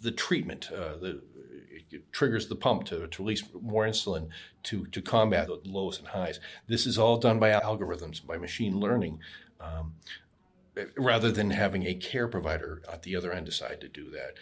the 0.01 0.11
treatment. 0.11 0.71
Uh, 0.71 0.97
the 0.97 1.21
triggers 2.11 2.47
the 2.47 2.55
pump 2.55 2.85
to, 2.85 3.07
to 3.07 3.21
release 3.21 3.43
more 3.61 3.85
insulin 3.85 4.29
to, 4.63 4.85
to 4.87 5.01
combat 5.01 5.47
the 5.47 5.59
lows 5.65 5.99
and 5.99 6.07
highs. 6.07 6.39
This 6.67 6.85
is 6.85 6.97
all 6.97 7.17
done 7.17 7.39
by 7.39 7.51
algorithms, 7.51 8.25
by 8.25 8.37
machine 8.37 8.79
learning. 8.79 9.19
Um, 9.59 9.95
rather 10.95 11.31
than 11.31 11.49
having 11.49 11.87
a 11.87 11.95
care 11.95 12.27
provider 12.27 12.81
at 12.91 13.01
the 13.03 13.15
other 13.15 13.31
end 13.31 13.45
decide 13.45 13.81
to 13.81 13.87
do 13.87 14.11
that 14.11 14.35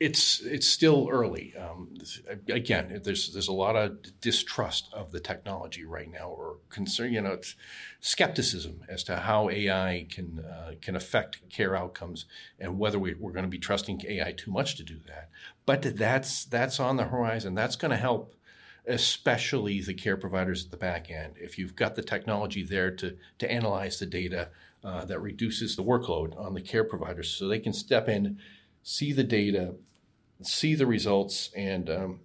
it's 0.00 0.40
it's 0.40 0.66
still 0.66 1.08
early. 1.10 1.54
Um, 1.56 1.94
again, 2.48 3.02
there's 3.04 3.34
there's 3.34 3.48
a 3.48 3.52
lot 3.52 3.76
of 3.76 3.98
distrust 4.22 4.88
of 4.94 5.12
the 5.12 5.20
technology 5.20 5.84
right 5.84 6.10
now, 6.10 6.30
or 6.30 6.56
concern. 6.70 7.12
You 7.12 7.20
know, 7.20 7.38
skepticism 8.00 8.80
as 8.88 9.04
to 9.04 9.16
how 9.16 9.50
AI 9.50 10.06
can 10.10 10.40
uh, 10.40 10.72
can 10.80 10.96
affect 10.96 11.46
care 11.50 11.76
outcomes, 11.76 12.24
and 12.58 12.78
whether 12.78 12.98
we, 12.98 13.12
we're 13.12 13.32
going 13.32 13.44
to 13.44 13.50
be 13.50 13.58
trusting 13.58 14.00
AI 14.08 14.32
too 14.32 14.50
much 14.50 14.76
to 14.76 14.82
do 14.82 14.98
that. 15.06 15.28
But 15.66 15.98
that's 15.98 16.46
that's 16.46 16.80
on 16.80 16.96
the 16.96 17.04
horizon. 17.04 17.54
That's 17.54 17.76
going 17.76 17.90
to 17.90 17.98
help, 17.98 18.34
especially 18.86 19.82
the 19.82 19.94
care 19.94 20.16
providers 20.16 20.64
at 20.64 20.70
the 20.70 20.78
back 20.78 21.10
end. 21.10 21.34
If 21.36 21.58
you've 21.58 21.76
got 21.76 21.94
the 21.94 22.02
technology 22.02 22.62
there 22.62 22.90
to 22.92 23.18
to 23.36 23.52
analyze 23.52 23.98
the 23.98 24.06
data, 24.06 24.48
uh, 24.82 25.04
that 25.04 25.20
reduces 25.20 25.76
the 25.76 25.84
workload 25.84 26.40
on 26.40 26.54
the 26.54 26.62
care 26.62 26.84
providers, 26.84 27.28
so 27.28 27.46
they 27.46 27.58
can 27.58 27.74
step 27.74 28.08
in 28.08 28.38
see 28.82 29.12
the 29.12 29.24
data, 29.24 29.74
see 30.42 30.74
the 30.74 30.86
results 30.86 31.50
and 31.56 31.90
um, 31.90 32.20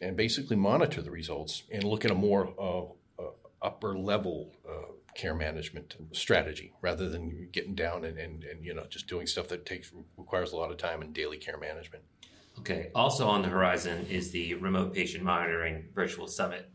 and 0.00 0.16
basically 0.16 0.56
monitor 0.56 1.02
the 1.02 1.10
results 1.10 1.62
and 1.70 1.84
look 1.84 2.04
at 2.04 2.10
a 2.10 2.14
more 2.14 2.52
uh, 2.58 3.22
uh, 3.22 3.30
upper 3.62 3.96
level 3.96 4.52
uh, 4.68 4.92
care 5.14 5.34
management 5.34 5.94
strategy 6.12 6.72
rather 6.82 7.08
than 7.08 7.48
getting 7.52 7.74
down 7.74 8.04
and, 8.04 8.18
and, 8.18 8.44
and 8.44 8.64
you 8.64 8.74
know 8.74 8.84
just 8.88 9.06
doing 9.06 9.26
stuff 9.26 9.48
that 9.48 9.64
takes 9.64 9.92
requires 10.16 10.52
a 10.52 10.56
lot 10.56 10.70
of 10.70 10.76
time 10.76 11.02
and 11.02 11.14
daily 11.14 11.36
care 11.36 11.58
management. 11.58 12.02
Okay. 12.58 12.90
Also 12.94 13.26
on 13.26 13.42
the 13.42 13.48
horizon 13.48 14.06
is 14.08 14.30
the 14.30 14.54
remote 14.54 14.94
patient 14.94 15.24
monitoring 15.24 15.86
virtual 15.94 16.26
summit 16.26 16.70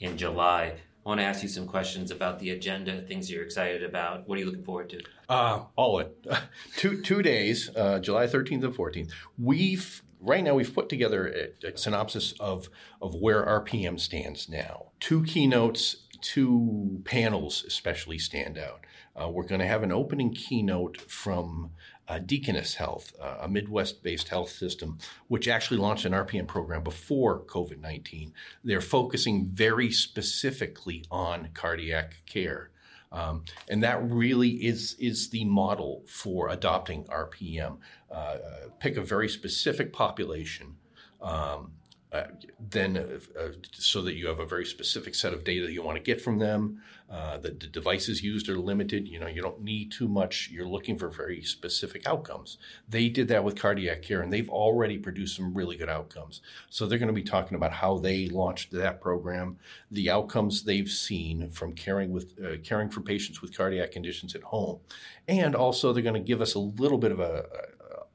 in 0.00 0.16
July. 0.16 0.74
I 1.06 1.08
want 1.08 1.20
to 1.20 1.24
ask 1.24 1.40
you 1.44 1.48
some 1.48 1.68
questions 1.68 2.10
about 2.10 2.40
the 2.40 2.50
agenda, 2.50 3.00
things 3.00 3.30
you're 3.30 3.44
excited 3.44 3.84
about. 3.84 4.28
What 4.28 4.34
are 4.36 4.38
you 4.40 4.46
looking 4.46 4.64
forward 4.64 4.90
to? 4.90 5.00
Uh, 5.28 5.62
all 5.76 6.00
it. 6.00 6.26
two, 6.76 7.00
two 7.00 7.22
days, 7.22 7.70
uh, 7.76 8.00
July 8.00 8.26
13th 8.26 8.64
and 8.64 8.74
14th. 8.74 9.12
We've 9.38 10.02
right 10.20 10.42
now 10.42 10.54
we've 10.54 10.74
put 10.74 10.88
together 10.88 11.52
a, 11.62 11.68
a, 11.68 11.76
synopsis 11.76 12.34
of, 12.40 12.68
of 13.00 13.14
where 13.14 13.46
RPM 13.46 14.00
stands 14.00 14.48
now. 14.48 14.86
Two 14.98 15.22
keynotes, 15.22 16.08
two 16.22 17.02
panels 17.04 17.64
especially 17.64 18.18
stand 18.18 18.58
out. 18.58 18.84
Uh, 19.14 19.28
we're 19.28 19.46
going 19.46 19.60
to 19.60 19.66
have 19.66 19.84
an 19.84 19.92
opening 19.92 20.34
keynote 20.34 21.00
from 21.00 21.70
uh, 22.08 22.18
Deaconess 22.18 22.74
Health, 22.74 23.12
uh, 23.20 23.38
a 23.42 23.48
Midwest 23.48 24.02
based 24.02 24.28
health 24.28 24.50
system, 24.50 24.98
which 25.28 25.48
actually 25.48 25.78
launched 25.78 26.04
an 26.04 26.12
RPM 26.12 26.46
program 26.46 26.82
before 26.82 27.40
COVID 27.40 27.80
19. 27.80 28.32
They're 28.64 28.80
focusing 28.80 29.46
very 29.46 29.90
specifically 29.90 31.04
on 31.10 31.48
cardiac 31.54 32.22
care. 32.26 32.70
Um, 33.12 33.44
and 33.68 33.82
that 33.82 34.02
really 34.10 34.50
is, 34.50 34.94
is 34.98 35.30
the 35.30 35.44
model 35.44 36.02
for 36.06 36.48
adopting 36.48 37.04
RPM. 37.04 37.78
Uh, 38.10 38.14
uh, 38.14 38.38
pick 38.80 38.96
a 38.96 39.02
very 39.02 39.28
specific 39.28 39.92
population. 39.92 40.76
Um, 41.20 41.72
uh, 42.16 42.26
then 42.70 42.96
uh, 42.96 43.40
uh, 43.40 43.48
so 43.72 44.02
that 44.02 44.14
you 44.14 44.26
have 44.26 44.40
a 44.40 44.46
very 44.46 44.64
specific 44.64 45.14
set 45.14 45.32
of 45.32 45.44
data 45.44 45.70
you 45.70 45.82
want 45.82 45.96
to 45.96 46.02
get 46.02 46.20
from 46.20 46.38
them. 46.38 46.80
Uh, 47.08 47.36
the, 47.36 47.50
the, 47.50 47.66
devices 47.68 48.22
used 48.22 48.48
are 48.48 48.58
limited. 48.58 49.06
You 49.06 49.20
know, 49.20 49.28
you 49.28 49.40
don't 49.40 49.62
need 49.62 49.92
too 49.92 50.08
much. 50.08 50.50
You're 50.50 50.66
looking 50.66 50.98
for 50.98 51.08
very 51.08 51.42
specific 51.42 52.06
outcomes. 52.06 52.58
They 52.88 53.08
did 53.08 53.28
that 53.28 53.44
with 53.44 53.60
cardiac 53.60 54.02
care, 54.02 54.22
and 54.22 54.32
they've 54.32 54.48
already 54.48 54.98
produced 54.98 55.36
some 55.36 55.54
really 55.54 55.76
good 55.76 55.88
outcomes. 55.88 56.40
So 56.68 56.86
they're 56.86 56.98
going 56.98 57.06
to 57.08 57.12
be 57.12 57.22
talking 57.22 57.56
about 57.56 57.72
how 57.72 57.98
they 57.98 58.28
launched 58.28 58.72
that 58.72 59.00
program, 59.00 59.58
the 59.90 60.10
outcomes 60.10 60.64
they've 60.64 60.90
seen 60.90 61.50
from 61.50 61.74
caring 61.74 62.10
with 62.10 62.34
uh, 62.44 62.56
caring 62.64 62.88
for 62.88 63.02
patients 63.02 63.40
with 63.40 63.56
cardiac 63.56 63.92
conditions 63.92 64.34
at 64.34 64.42
home, 64.42 64.80
and 65.28 65.54
also 65.54 65.92
they're 65.92 66.02
going 66.02 66.14
to 66.14 66.20
give 66.20 66.40
us 66.40 66.54
a 66.54 66.60
little 66.60 66.98
bit 66.98 67.12
of 67.12 67.20
a, 67.20 67.46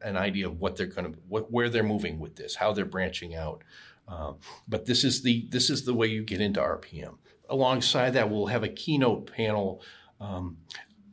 an 0.03 0.17
idea 0.17 0.47
of 0.47 0.59
what 0.59 0.75
they're 0.75 0.87
going 0.87 1.13
to 1.13 1.19
what, 1.27 1.51
where 1.51 1.69
they're 1.69 1.83
moving 1.83 2.19
with 2.19 2.35
this, 2.35 2.55
how 2.55 2.73
they're 2.73 2.85
branching 2.85 3.35
out. 3.35 3.63
Um, 4.11 4.37
but 4.67 4.85
this 4.85 5.03
is 5.03 5.23
the 5.23 5.47
this 5.49 5.69
is 5.69 5.85
the 5.85 5.93
way 5.93 6.07
you 6.07 6.23
get 6.23 6.41
into 6.41 6.59
RPM. 6.59 7.17
Alongside 7.49 8.11
that, 8.11 8.29
we'll 8.29 8.47
have 8.47 8.63
a 8.63 8.69
keynote 8.69 9.31
panel 9.31 9.81
um, 10.19 10.57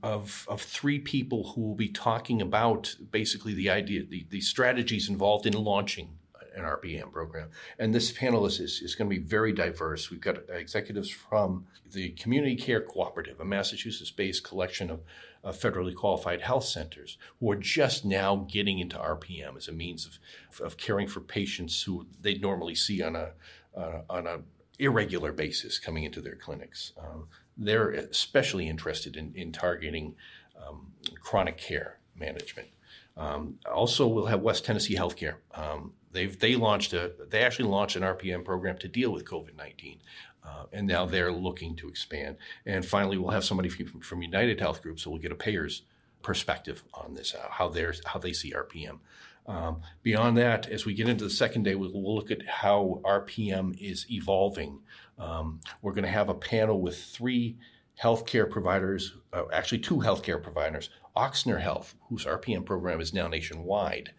of 0.02 0.46
of 0.48 0.60
three 0.60 0.98
people 0.98 1.52
who 1.52 1.60
will 1.60 1.74
be 1.74 1.88
talking 1.88 2.42
about 2.42 2.96
basically 3.10 3.54
the 3.54 3.70
idea, 3.70 4.04
the, 4.04 4.26
the 4.30 4.40
strategies 4.40 5.08
involved 5.08 5.46
in 5.46 5.52
launching 5.52 6.17
an 6.58 6.64
RPM 6.64 7.12
program. 7.12 7.48
And 7.78 7.94
this 7.94 8.10
panel 8.12 8.46
is, 8.46 8.60
is, 8.60 8.94
going 8.94 9.08
to 9.08 9.16
be 9.16 9.22
very 9.22 9.52
diverse. 9.52 10.10
We've 10.10 10.20
got 10.20 10.38
executives 10.50 11.08
from 11.08 11.66
the 11.92 12.10
Community 12.10 12.56
Care 12.56 12.80
Cooperative, 12.80 13.40
a 13.40 13.44
Massachusetts 13.44 14.10
based 14.10 14.44
collection 14.44 14.90
of 14.90 15.00
uh, 15.44 15.52
federally 15.52 15.94
qualified 15.94 16.42
health 16.42 16.64
centers 16.64 17.16
who 17.38 17.50
are 17.50 17.56
just 17.56 18.04
now 18.04 18.46
getting 18.50 18.78
into 18.78 18.96
RPM 18.96 19.56
as 19.56 19.68
a 19.68 19.72
means 19.72 20.06
of, 20.06 20.66
of 20.66 20.76
caring 20.76 21.06
for 21.06 21.20
patients 21.20 21.82
who 21.82 22.06
they 22.20 22.34
normally 22.34 22.74
see 22.74 23.02
on 23.02 23.16
a, 23.16 23.30
uh, 23.76 24.02
on 24.10 24.26
a 24.26 24.40
irregular 24.78 25.32
basis 25.32 25.78
coming 25.78 26.04
into 26.04 26.20
their 26.20 26.36
clinics. 26.36 26.92
Um, 26.98 27.28
they're 27.56 27.90
especially 27.90 28.68
interested 28.68 29.16
in, 29.16 29.32
in 29.34 29.52
targeting 29.52 30.14
um, 30.56 30.92
chronic 31.20 31.58
care 31.58 31.98
management. 32.16 32.68
Um, 33.16 33.58
also, 33.70 34.06
we'll 34.06 34.26
have 34.26 34.42
West 34.42 34.64
Tennessee 34.64 34.94
Healthcare. 34.94 35.36
Um, 35.52 35.92
they've 36.12 36.38
they 36.38 36.56
launched 36.56 36.92
a 36.92 37.12
they 37.28 37.42
actually 37.42 37.68
launched 37.68 37.96
an 37.96 38.02
RPM 38.02 38.44
program 38.44 38.78
to 38.78 38.88
deal 38.88 39.10
with 39.10 39.24
COVID 39.24 39.56
nineteen, 39.56 40.00
uh, 40.44 40.64
and 40.72 40.86
now 40.86 41.06
they're 41.06 41.32
looking 41.32 41.76
to 41.76 41.88
expand. 41.88 42.36
And 42.66 42.84
finally, 42.84 43.18
we'll 43.18 43.30
have 43.30 43.44
somebody 43.44 43.68
from, 43.68 44.00
from 44.00 44.20
UnitedHealth 44.20 44.82
Group, 44.82 45.00
so 45.00 45.10
we'll 45.10 45.20
get 45.20 45.32
a 45.32 45.36
payer's 45.36 45.82
perspective 46.22 46.82
on 46.94 47.14
this, 47.14 47.34
uh, 47.34 47.48
how 47.50 47.68
they 47.68 47.86
how 48.04 48.18
they 48.18 48.32
see 48.32 48.52
RPM. 48.52 48.98
Um, 49.46 49.80
beyond 50.02 50.36
that, 50.36 50.68
as 50.68 50.84
we 50.84 50.92
get 50.92 51.08
into 51.08 51.24
the 51.24 51.30
second 51.30 51.62
day, 51.62 51.74
we'll, 51.74 51.90
we'll 51.92 52.14
look 52.14 52.30
at 52.30 52.46
how 52.46 53.00
RPM 53.04 53.76
is 53.80 54.06
evolving. 54.10 54.80
Um, 55.18 55.60
we're 55.80 55.94
going 55.94 56.04
to 56.04 56.10
have 56.10 56.28
a 56.28 56.34
panel 56.34 56.80
with 56.82 56.98
three 57.02 57.56
healthcare 58.00 58.48
providers, 58.48 59.14
uh, 59.32 59.44
actually 59.52 59.78
two 59.78 59.96
healthcare 59.96 60.40
providers, 60.40 60.90
Ochsner 61.16 61.60
Health, 61.60 61.94
whose 62.08 62.26
RPM 62.26 62.64
program 62.64 63.00
is 63.00 63.12
now 63.12 63.26
nationwide, 63.26 64.12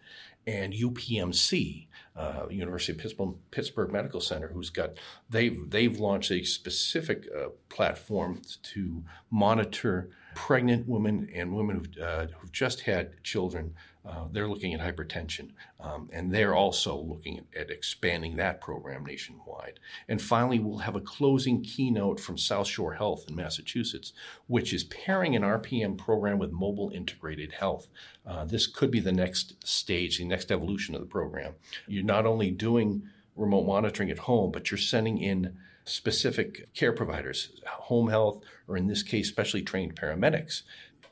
and 0.46 0.72
UPMC, 0.72 1.86
uh, 2.16 2.46
University 2.50 2.92
of 2.92 2.98
Pittsburgh, 2.98 3.34
Pittsburgh, 3.50 3.92
Medical 3.92 4.20
Center, 4.20 4.48
who's 4.48 4.70
got 4.70 4.90
they've 5.28 5.70
they've 5.70 5.98
launched 5.98 6.30
a 6.30 6.44
specific 6.44 7.28
uh, 7.36 7.48
platform 7.68 8.42
to 8.62 9.04
monitor 9.30 10.10
pregnant 10.34 10.88
women 10.88 11.28
and 11.34 11.54
women 11.54 11.76
who've, 11.76 12.02
uh, 12.02 12.26
who've 12.38 12.52
just 12.52 12.80
had 12.80 13.22
children 13.22 13.74
uh, 14.04 14.24
they're 14.32 14.48
looking 14.48 14.72
at 14.72 14.80
hypertension, 14.80 15.50
um, 15.78 16.08
and 16.10 16.32
they're 16.32 16.54
also 16.54 16.96
looking 16.96 17.38
at, 17.38 17.60
at, 17.60 17.70
expanding 17.70 18.34
that 18.36 18.60
program 18.60 19.04
nationwide. 19.04 19.78
And 20.08 20.20
finally, 20.20 20.58
we'll 20.58 20.78
have 20.78 20.96
a 20.96 21.00
closing 21.00 21.62
keynote 21.62 22.18
from 22.18 22.38
South 22.38 22.66
Shore 22.66 22.94
Health 22.94 23.26
in 23.28 23.36
Massachusetts, 23.36 24.14
which 24.46 24.72
is 24.72 24.84
pairing 24.84 25.36
an 25.36 25.42
RPM 25.42 25.98
program 25.98 26.38
with 26.38 26.50
mobile 26.50 26.90
integrated 26.94 27.52
health. 27.52 27.88
Uh, 28.26 28.46
this 28.46 28.66
could 28.66 28.90
be 28.90 29.00
the 29.00 29.12
next 29.12 29.66
stage, 29.66 30.16
the 30.16 30.24
next 30.24 30.50
evolution 30.50 30.94
of 30.94 31.02
the 31.02 31.06
program. 31.06 31.54
You're 31.86 32.02
not 32.02 32.24
only 32.24 32.50
doing 32.50 33.02
remote 33.36 33.66
monitoring 33.66 34.10
at 34.10 34.18
home, 34.18 34.50
but 34.50 34.70
you're 34.70 34.78
sending 34.78 35.18
in 35.18 35.58
specific 35.84 36.72
care 36.74 36.92
providers, 36.92 37.50
home 37.66 38.08
health, 38.08 38.42
or 38.68 38.76
in 38.76 38.86
this 38.86 39.02
case, 39.02 39.28
specially 39.28 39.62
trained 39.62 39.96
paramedics, 39.96 40.62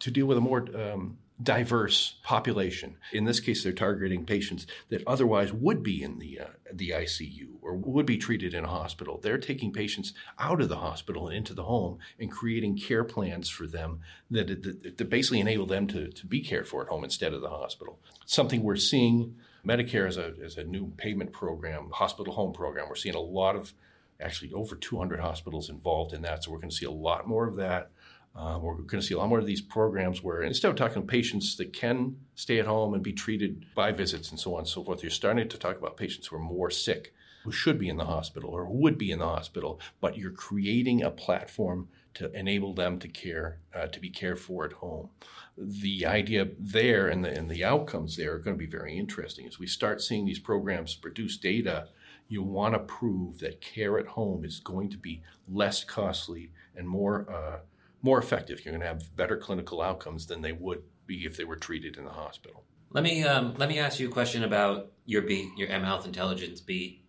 to 0.00 0.10
deal 0.10 0.26
with 0.26 0.38
a 0.38 0.40
more 0.40 0.66
um, 0.76 1.18
diverse 1.42 2.16
population. 2.22 2.96
In 3.12 3.24
this 3.24 3.40
case, 3.40 3.62
they're 3.62 3.72
targeting 3.72 4.24
patients 4.24 4.66
that 4.88 5.06
otherwise 5.06 5.52
would 5.52 5.82
be 5.82 6.02
in 6.02 6.18
the 6.18 6.40
uh, 6.40 6.46
the 6.72 6.90
ICU 6.90 7.48
or 7.62 7.74
would 7.76 8.06
be 8.06 8.18
treated 8.18 8.54
in 8.54 8.64
a 8.64 8.68
hospital. 8.68 9.20
They're 9.22 9.38
taking 9.38 9.72
patients 9.72 10.12
out 10.38 10.60
of 10.60 10.68
the 10.68 10.76
hospital 10.76 11.28
and 11.28 11.38
into 11.38 11.54
the 11.54 11.64
home 11.64 11.98
and 12.18 12.30
creating 12.30 12.78
care 12.78 13.04
plans 13.04 13.48
for 13.48 13.66
them 13.66 14.00
that, 14.30 14.48
that, 14.48 14.98
that 14.98 15.10
basically 15.10 15.40
enable 15.40 15.66
them 15.66 15.86
to, 15.88 16.08
to 16.08 16.26
be 16.26 16.40
cared 16.40 16.66
for 16.66 16.82
at 16.82 16.88
home 16.88 17.04
instead 17.04 17.32
of 17.32 17.40
the 17.40 17.48
hospital. 17.48 17.98
Something 18.26 18.62
we're 18.62 18.76
seeing. 18.76 19.36
Medicare 19.66 20.08
is 20.08 20.16
a, 20.16 20.34
is 20.42 20.56
a 20.56 20.64
new 20.64 20.92
payment 20.96 21.32
program, 21.32 21.90
hospital 21.92 22.32
home 22.32 22.52
program. 22.52 22.88
We're 22.88 22.94
seeing 22.94 23.14
a 23.14 23.20
lot 23.20 23.54
of, 23.54 23.74
actually 24.20 24.52
over 24.52 24.76
200 24.76 25.20
hospitals 25.20 25.70
involved 25.70 26.12
in 26.12 26.22
that. 26.22 26.44
So 26.44 26.50
we're 26.50 26.58
going 26.58 26.70
to 26.70 26.76
see 26.76 26.86
a 26.86 26.90
lot 26.90 27.26
more 27.26 27.46
of 27.46 27.56
that. 27.56 27.90
Uh, 28.36 28.58
we're 28.60 28.74
going 28.74 29.00
to 29.00 29.02
see 29.02 29.14
a 29.14 29.18
lot 29.18 29.28
more 29.28 29.38
of 29.40 29.46
these 29.46 29.60
programs 29.60 30.22
where 30.22 30.42
instead 30.42 30.70
of 30.70 30.76
talking 30.76 31.02
to 31.02 31.08
patients 31.08 31.56
that 31.56 31.72
can 31.72 32.16
stay 32.34 32.58
at 32.58 32.66
home 32.66 32.94
and 32.94 33.02
be 33.02 33.12
treated 33.12 33.64
by 33.74 33.90
visits 33.90 34.30
and 34.30 34.38
so 34.38 34.54
on 34.54 34.60
and 34.60 34.68
so 34.68 34.84
forth, 34.84 35.02
you're 35.02 35.10
starting 35.10 35.48
to 35.48 35.58
talk 35.58 35.76
about 35.76 35.96
patients 35.96 36.28
who 36.28 36.36
are 36.36 36.40
more 36.40 36.70
sick, 36.70 37.14
who 37.44 37.50
should 37.50 37.78
be 37.78 37.88
in 37.88 37.96
the 37.96 38.04
hospital 38.04 38.50
or 38.50 38.66
would 38.66 38.96
be 38.96 39.10
in 39.10 39.18
the 39.18 39.26
hospital, 39.26 39.80
but 40.00 40.16
you're 40.16 40.30
creating 40.30 41.02
a 41.02 41.10
platform 41.10 41.88
to 42.14 42.30
enable 42.32 42.74
them 42.74 42.98
to 42.98 43.08
care, 43.08 43.60
uh, 43.74 43.86
to 43.86 44.00
be 44.00 44.10
cared 44.10 44.38
for 44.38 44.64
at 44.64 44.72
home. 44.72 45.08
The 45.56 46.06
idea 46.06 46.48
there 46.58 47.08
and 47.08 47.24
the, 47.24 47.30
and 47.30 47.50
the 47.50 47.64
outcomes 47.64 48.16
there 48.16 48.34
are 48.34 48.38
going 48.38 48.56
to 48.56 48.64
be 48.64 48.70
very 48.70 48.96
interesting. 48.96 49.46
As 49.46 49.58
we 49.58 49.66
start 49.66 50.00
seeing 50.00 50.26
these 50.26 50.38
programs 50.38 50.94
produce 50.94 51.36
data, 51.36 51.88
you 52.28 52.42
want 52.42 52.74
to 52.74 52.80
prove 52.80 53.38
that 53.38 53.60
care 53.60 53.98
at 53.98 54.06
home 54.06 54.44
is 54.44 54.60
going 54.60 54.90
to 54.90 54.98
be 54.98 55.22
less 55.48 55.82
costly 55.82 56.52
and 56.76 56.86
more 56.86 57.30
uh, 57.30 57.58
more 58.02 58.18
effective. 58.18 58.64
You're 58.64 58.72
going 58.72 58.82
to 58.82 58.86
have 58.86 59.16
better 59.16 59.36
clinical 59.36 59.82
outcomes 59.82 60.26
than 60.26 60.42
they 60.42 60.52
would 60.52 60.82
be 61.06 61.24
if 61.24 61.36
they 61.36 61.44
were 61.44 61.56
treated 61.56 61.96
in 61.96 62.04
the 62.04 62.10
hospital. 62.10 62.64
Let 62.90 63.04
me 63.04 63.24
um, 63.24 63.54
let 63.56 63.68
me 63.68 63.78
ask 63.78 63.98
you 63.98 64.08
a 64.08 64.12
question 64.12 64.44
about 64.44 64.92
your 65.04 65.22
beat, 65.22 65.50
your 65.56 65.68
mHealthIntelligence 65.68 66.64
beat. 66.64 67.02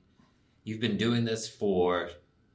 You've 0.63 0.79
been 0.79 0.97
doing 0.97 1.25
this 1.25 1.47
for 1.47 2.10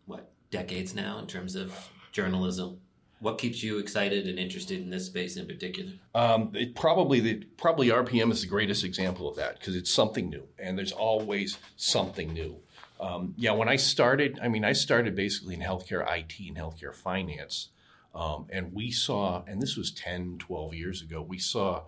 what 0.07 0.33
decades 0.51 0.95
now 0.95 1.19
in 1.19 1.27
terms 1.27 1.55
of 1.55 1.73
journalism. 2.13 2.81
What 3.21 3.39
keeps 3.39 3.63
you 3.63 3.79
excited 3.79 4.27
and 4.27 4.39
interested 4.39 4.81
in 4.81 4.91
this 4.91 5.07
space 5.07 5.37
in 5.37 5.47
particular? 5.47 5.93
Um, 6.15 6.51
it 6.55 6.75
probably 6.75 7.21
the, 7.21 7.45
probably 7.57 7.89
RPM 7.89 8.31
is 8.31 8.43
the 8.43 8.47
greatest 8.47 8.85
example 8.85 9.29
of 9.29 9.37
that 9.37 9.59
because 9.59 9.77
it's 9.77 9.93
something 9.93 10.29
new, 10.29 10.47
and 10.59 10.77
there's 10.77 10.93
always 10.93 11.59
something 11.77 12.33
new. 12.33 12.61
Um, 13.01 13.35
yeah, 13.37 13.53
when 13.53 13.69
I 13.69 13.77
started, 13.77 14.39
I 14.43 14.49
mean, 14.49 14.65
I 14.65 14.73
started 14.73 15.15
basically 15.15 15.55
in 15.55 15.61
healthcare 15.61 16.03
IT 16.07 16.35
and 16.47 16.57
healthcare 16.57 16.95
finance. 16.95 17.69
Um, 18.15 18.47
and 18.51 18.73
we 18.73 18.91
saw, 18.93 19.43
and 19.47 19.61
this 19.61 19.77
was 19.77 19.91
10, 19.91 20.39
12 20.39 20.75
years 20.75 21.03
ago, 21.03 21.21
we 21.21 21.39
saw 21.39 21.83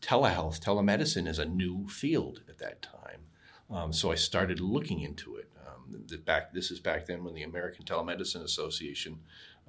telehealth, 0.00 0.60
telemedicine 0.60 1.28
as 1.28 1.38
a 1.38 1.44
new 1.44 1.88
field 1.88 2.42
at 2.48 2.58
that 2.58 2.82
time. 2.82 3.22
Um, 3.70 3.92
so 3.92 4.12
I 4.12 4.14
started 4.14 4.60
looking 4.60 5.00
into 5.00 5.36
it. 5.36 5.48
Um, 5.66 6.04
back, 6.24 6.52
this 6.52 6.70
is 6.70 6.78
back 6.78 7.06
then 7.06 7.24
when 7.24 7.34
the 7.34 7.42
American 7.42 7.84
Telemedicine 7.84 8.44
Association, 8.44 9.18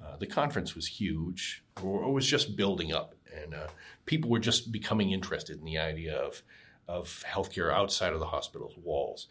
uh, 0.02 0.16
the 0.16 0.26
conference 0.26 0.74
was 0.74 0.86
huge, 0.86 1.62
or, 1.82 2.00
or 2.00 2.12
was 2.12 2.26
just 2.26 2.56
building 2.56 2.92
up, 2.92 3.14
and 3.42 3.54
uh, 3.54 3.68
people 4.06 4.30
were 4.30 4.38
just 4.38 4.72
becoming 4.72 5.10
interested 5.10 5.58
in 5.58 5.64
the 5.64 5.78
idea 5.78 6.16
of 6.16 6.42
of 6.86 7.24
healthcare 7.26 7.72
outside 7.72 8.12
of 8.12 8.20
the 8.20 8.26
hospital's 8.26 8.76
walls. 8.76 9.26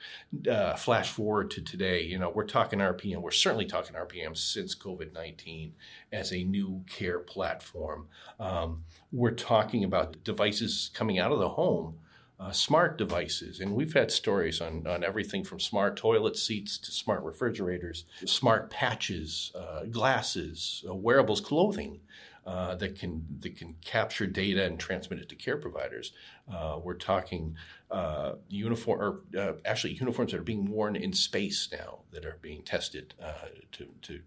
Uh, 0.49 0.75
flash 0.75 1.11
forward 1.11 1.51
to 1.51 1.61
today, 1.61 2.01
you 2.01 2.17
know, 2.17 2.29
we're 2.29 2.45
talking 2.45 2.79
RPM. 2.79 3.17
We're 3.17 3.31
certainly 3.31 3.65
talking 3.65 3.95
RPM 3.95 4.35
since 4.35 4.75
COVID 4.75 5.13
19 5.13 5.73
as 6.11 6.33
a 6.33 6.43
new 6.43 6.83
care 6.89 7.19
platform. 7.19 8.07
Um, 8.39 8.83
we're 9.11 9.31
talking 9.31 9.83
about 9.83 10.23
devices 10.23 10.89
coming 10.93 11.19
out 11.19 11.31
of 11.31 11.39
the 11.39 11.49
home. 11.49 11.99
Uh, 12.39 12.51
smart 12.51 12.97
devices. 12.97 13.59
And 13.59 13.73
we've 13.73 13.93
had 13.93 14.11
stories 14.11 14.59
on, 14.59 14.85
on 14.87 15.03
everything 15.03 15.43
from 15.43 15.59
smart 15.59 15.95
toilet 15.95 16.35
seats 16.35 16.77
to 16.79 16.91
smart 16.91 17.23
refrigerators, 17.23 18.05
smart 18.25 18.69
patches, 18.69 19.51
uh, 19.55 19.83
glasses, 19.85 20.83
uh, 20.89 20.95
wearables, 20.95 21.39
clothing 21.39 22.01
uh, 22.45 22.75
that 22.75 22.99
can 22.99 23.25
that 23.39 23.55
can 23.55 23.75
capture 23.85 24.27
data 24.27 24.65
and 24.65 24.79
transmit 24.79 25.19
it 25.19 25.29
to 25.29 25.35
care 25.35 25.57
providers. 25.57 26.11
Uh, 26.51 26.79
we're 26.83 26.95
talking 26.95 27.55
uh, 27.91 28.33
uniform, 28.49 28.99
or 28.99 29.55
actually 29.63 29.93
uniforms 29.93 30.31
that 30.31 30.39
are 30.39 30.43
being 30.43 30.65
worn 30.65 30.95
in 30.95 31.13
space 31.13 31.69
now 31.71 31.99
that 32.11 32.25
are 32.25 32.39
being 32.41 32.63
tested 32.63 33.13
to 33.71 33.85
to 34.01 34.19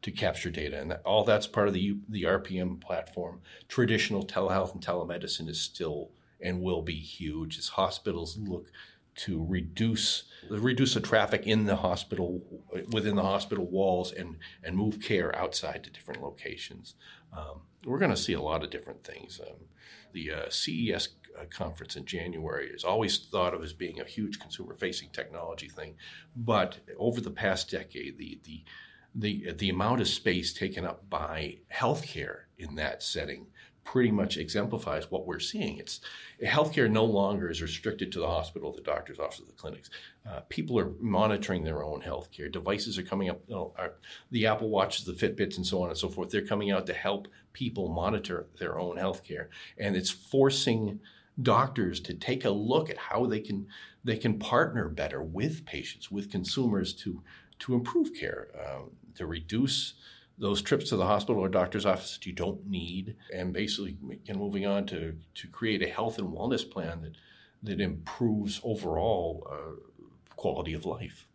to 0.00 0.10
capture 0.10 0.50
data, 0.50 0.80
and 0.80 0.90
that, 0.90 1.02
all 1.04 1.22
that's 1.22 1.46
part 1.46 1.68
of 1.68 1.74
the 1.74 1.96
the 2.08 2.24
RPM 2.24 2.80
platform. 2.80 3.40
Traditional 3.68 4.26
telehealth 4.26 4.72
and 4.72 4.84
telemedicine 4.84 5.48
is 5.48 5.60
still 5.60 6.10
and 6.42 6.60
will 6.60 6.82
be 6.82 6.94
huge 6.94 7.58
as 7.58 7.68
hospitals 7.68 8.36
look 8.38 8.70
to 9.14 9.44
reduce 9.44 10.24
reduce 10.50 10.94
the 10.94 11.00
traffic 11.00 11.46
in 11.46 11.66
the 11.66 11.76
hospital 11.76 12.42
within 12.92 13.14
the 13.14 13.22
hospital 13.22 13.66
walls 13.66 14.12
and 14.12 14.38
and 14.64 14.76
move 14.76 15.00
care 15.00 15.36
outside 15.36 15.84
to 15.84 15.90
different 15.90 16.22
locations. 16.22 16.94
Um, 17.36 17.62
we're 17.84 17.98
going 17.98 18.10
to 18.10 18.16
see 18.16 18.34
a 18.34 18.40
lot 18.40 18.62
of 18.62 18.70
different 18.70 19.04
things. 19.04 19.40
Um, 19.40 19.56
the 20.12 20.30
uh, 20.30 20.50
CES 20.50 21.08
uh, 21.38 21.44
conference 21.50 21.96
in 21.96 22.04
January 22.04 22.68
is 22.68 22.84
always 22.84 23.18
thought 23.18 23.54
of 23.54 23.62
as 23.62 23.72
being 23.72 24.00
a 24.00 24.04
huge 24.04 24.38
consumer-facing 24.38 25.10
technology 25.10 25.68
thing, 25.68 25.94
but 26.36 26.78
over 26.98 27.20
the 27.20 27.30
past 27.30 27.70
decade, 27.70 28.18
the 28.18 28.40
the 28.44 28.64
the 29.14 29.52
the 29.52 29.70
amount 29.70 30.00
of 30.00 30.08
space 30.08 30.52
taken 30.52 30.84
up 30.84 31.08
by 31.10 31.58
healthcare 31.72 32.42
in 32.58 32.74
that 32.76 33.02
setting 33.02 33.46
pretty 33.84 34.10
much 34.10 34.36
exemplifies 34.36 35.10
what 35.10 35.26
we're 35.26 35.40
seeing. 35.40 35.78
It's 35.78 36.00
healthcare 36.42 36.90
no 36.90 37.04
longer 37.04 37.50
is 37.50 37.60
restricted 37.60 38.12
to 38.12 38.20
the 38.20 38.26
hospital, 38.26 38.72
the 38.72 38.80
doctor's 38.80 39.18
office, 39.18 39.42
the 39.46 39.52
clinics. 39.52 39.90
Uh, 40.28 40.40
people 40.48 40.78
are 40.78 40.92
monitoring 41.00 41.64
their 41.64 41.82
own 41.82 42.00
healthcare. 42.00 42.50
Devices 42.50 42.98
are 42.98 43.02
coming 43.02 43.28
up. 43.28 43.40
You 43.48 43.54
know, 43.54 43.74
the 44.30 44.46
Apple 44.46 44.68
Watches, 44.68 45.04
the 45.04 45.12
Fitbits, 45.12 45.56
and 45.56 45.66
so 45.66 45.82
on 45.82 45.88
and 45.88 45.98
so 45.98 46.08
forth. 46.08 46.30
They're 46.30 46.46
coming 46.46 46.70
out 46.70 46.86
to 46.86 46.94
help 46.94 47.28
people 47.52 47.88
monitor 47.88 48.46
their 48.58 48.78
own 48.78 48.96
healthcare, 48.96 49.48
and 49.78 49.96
it's 49.96 50.10
forcing 50.10 51.00
doctors 51.40 51.98
to 52.00 52.14
take 52.14 52.44
a 52.44 52.50
look 52.50 52.90
at 52.90 52.98
how 52.98 53.26
they 53.26 53.40
can 53.40 53.66
they 54.04 54.16
can 54.16 54.38
partner 54.38 54.88
better 54.88 55.22
with 55.22 55.64
patients, 55.64 56.10
with 56.10 56.30
consumers 56.30 56.92
to 56.94 57.22
to 57.60 57.74
improve 57.74 58.14
care, 58.14 58.48
uh, 58.58 58.82
to 59.14 59.26
reduce 59.26 59.94
those 60.42 60.60
trips 60.60 60.88
to 60.88 60.96
the 60.96 61.06
hospital 61.06 61.40
or 61.40 61.48
doctor's 61.48 61.86
office 61.86 62.14
that 62.14 62.26
you 62.26 62.32
don't 62.32 62.66
need, 62.68 63.14
and 63.32 63.52
basically 63.52 63.96
know, 64.28 64.34
moving 64.34 64.66
on 64.66 64.84
to, 64.84 65.16
to 65.36 65.46
create 65.46 65.82
a 65.82 65.88
health 65.88 66.18
and 66.18 66.28
wellness 66.34 66.68
plan 66.68 67.00
that, 67.00 67.14
that 67.62 67.80
improves 67.80 68.60
overall 68.64 69.46
uh, 69.48 69.76
quality 70.34 70.74
of 70.74 70.84
life. 70.84 71.28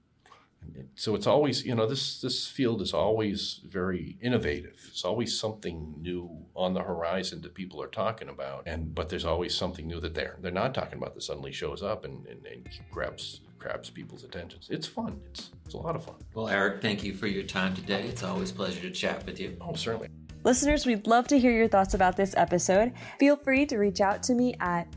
So 0.95 1.15
it's 1.15 1.27
always, 1.27 1.65
you 1.65 1.73
know, 1.73 1.87
this 1.87 2.19
this 2.19 2.49
field 2.49 2.81
is 2.81 2.93
always 2.93 3.61
very 3.63 4.17
innovative. 4.21 4.85
It's 4.89 5.05
always 5.05 5.39
something 5.39 5.95
new 6.01 6.45
on 6.53 6.73
the 6.73 6.83
horizon 6.83 7.41
that 7.43 7.53
people 7.53 7.81
are 7.81 7.87
talking 7.87 8.27
about, 8.27 8.63
and 8.65 8.93
but 8.93 9.07
there's 9.07 9.23
always 9.23 9.55
something 9.55 9.87
new 9.87 10.01
that 10.01 10.15
they're 10.15 10.37
they're 10.41 10.51
not 10.51 10.73
talking 10.73 10.97
about 10.97 11.13
that 11.13 11.23
suddenly 11.23 11.53
shows 11.53 11.81
up 11.81 12.03
and, 12.03 12.25
and, 12.27 12.45
and 12.45 12.67
grabs 12.91 13.39
grabs 13.57 13.89
people's 13.89 14.23
attentions. 14.23 14.67
It's 14.69 14.87
fun. 14.87 15.19
It's 15.31 15.51
it's 15.65 15.73
a 15.73 15.77
lot 15.77 15.95
of 15.95 16.05
fun. 16.05 16.15
Well, 16.33 16.47
Eric, 16.47 16.81
thank 16.81 17.03
you 17.03 17.13
for 17.13 17.27
your 17.27 17.43
time 17.43 17.75
today. 17.75 18.03
It's 18.03 18.23
always 18.23 18.51
a 18.51 18.53
pleasure 18.53 18.79
to 18.81 18.91
chat 18.91 19.25
with 19.25 19.39
you. 19.39 19.57
Oh, 19.59 19.73
certainly. 19.73 20.07
Listeners, 20.43 20.85
we'd 20.85 21.07
love 21.07 21.27
to 21.27 21.37
hear 21.37 21.51
your 21.51 21.67
thoughts 21.67 21.93
about 21.93 22.15
this 22.15 22.33
episode. 22.37 22.93
Feel 23.19 23.35
free 23.35 23.65
to 23.65 23.77
reach 23.77 23.99
out 23.99 24.23
to 24.23 24.33
me 24.33 24.55
at 24.61 24.87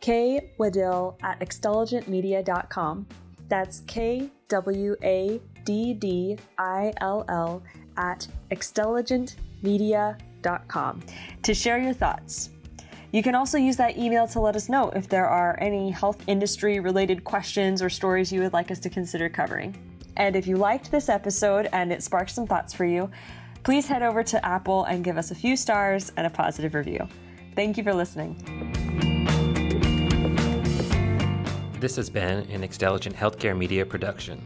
kwaddill 0.00 1.20
at 1.22 1.40
xtelligentmedia.com. 1.40 3.06
That's 3.48 3.80
K 3.80 4.30
W 4.48 4.96
A 5.02 5.40
D 5.64 5.94
D 5.94 6.38
I 6.58 6.92
L 7.00 7.24
L 7.28 7.62
at 7.96 8.28
xtelligentmedia.com 8.50 11.02
to 11.42 11.54
share 11.54 11.78
your 11.78 11.92
thoughts. 11.92 12.50
You 13.12 13.24
can 13.24 13.34
also 13.34 13.58
use 13.58 13.76
that 13.76 13.98
email 13.98 14.28
to 14.28 14.40
let 14.40 14.54
us 14.54 14.68
know 14.68 14.90
if 14.90 15.08
there 15.08 15.26
are 15.26 15.58
any 15.60 15.90
health 15.90 16.22
industry 16.28 16.78
related 16.78 17.24
questions 17.24 17.82
or 17.82 17.90
stories 17.90 18.32
you 18.32 18.40
would 18.40 18.52
like 18.52 18.70
us 18.70 18.78
to 18.80 18.90
consider 18.90 19.28
covering. 19.28 19.76
And 20.16 20.36
if 20.36 20.46
you 20.46 20.56
liked 20.56 20.92
this 20.92 21.08
episode 21.08 21.68
and 21.72 21.92
it 21.92 22.04
sparked 22.04 22.30
some 22.30 22.46
thoughts 22.46 22.72
for 22.72 22.84
you, 22.84 23.10
please 23.64 23.88
head 23.88 24.02
over 24.02 24.22
to 24.22 24.44
Apple 24.46 24.84
and 24.84 25.02
give 25.02 25.18
us 25.18 25.32
a 25.32 25.34
few 25.34 25.56
stars 25.56 26.12
and 26.16 26.24
a 26.24 26.30
positive 26.30 26.72
review. 26.74 27.08
Thank 27.56 27.76
you 27.76 27.82
for 27.82 27.94
listening. 27.94 28.36
This 31.80 31.96
has 31.96 32.08
been 32.08 32.48
an 32.50 32.62
Xtelligent 32.62 33.14
Healthcare 33.14 33.56
Media 33.56 33.84
production. 33.84 34.40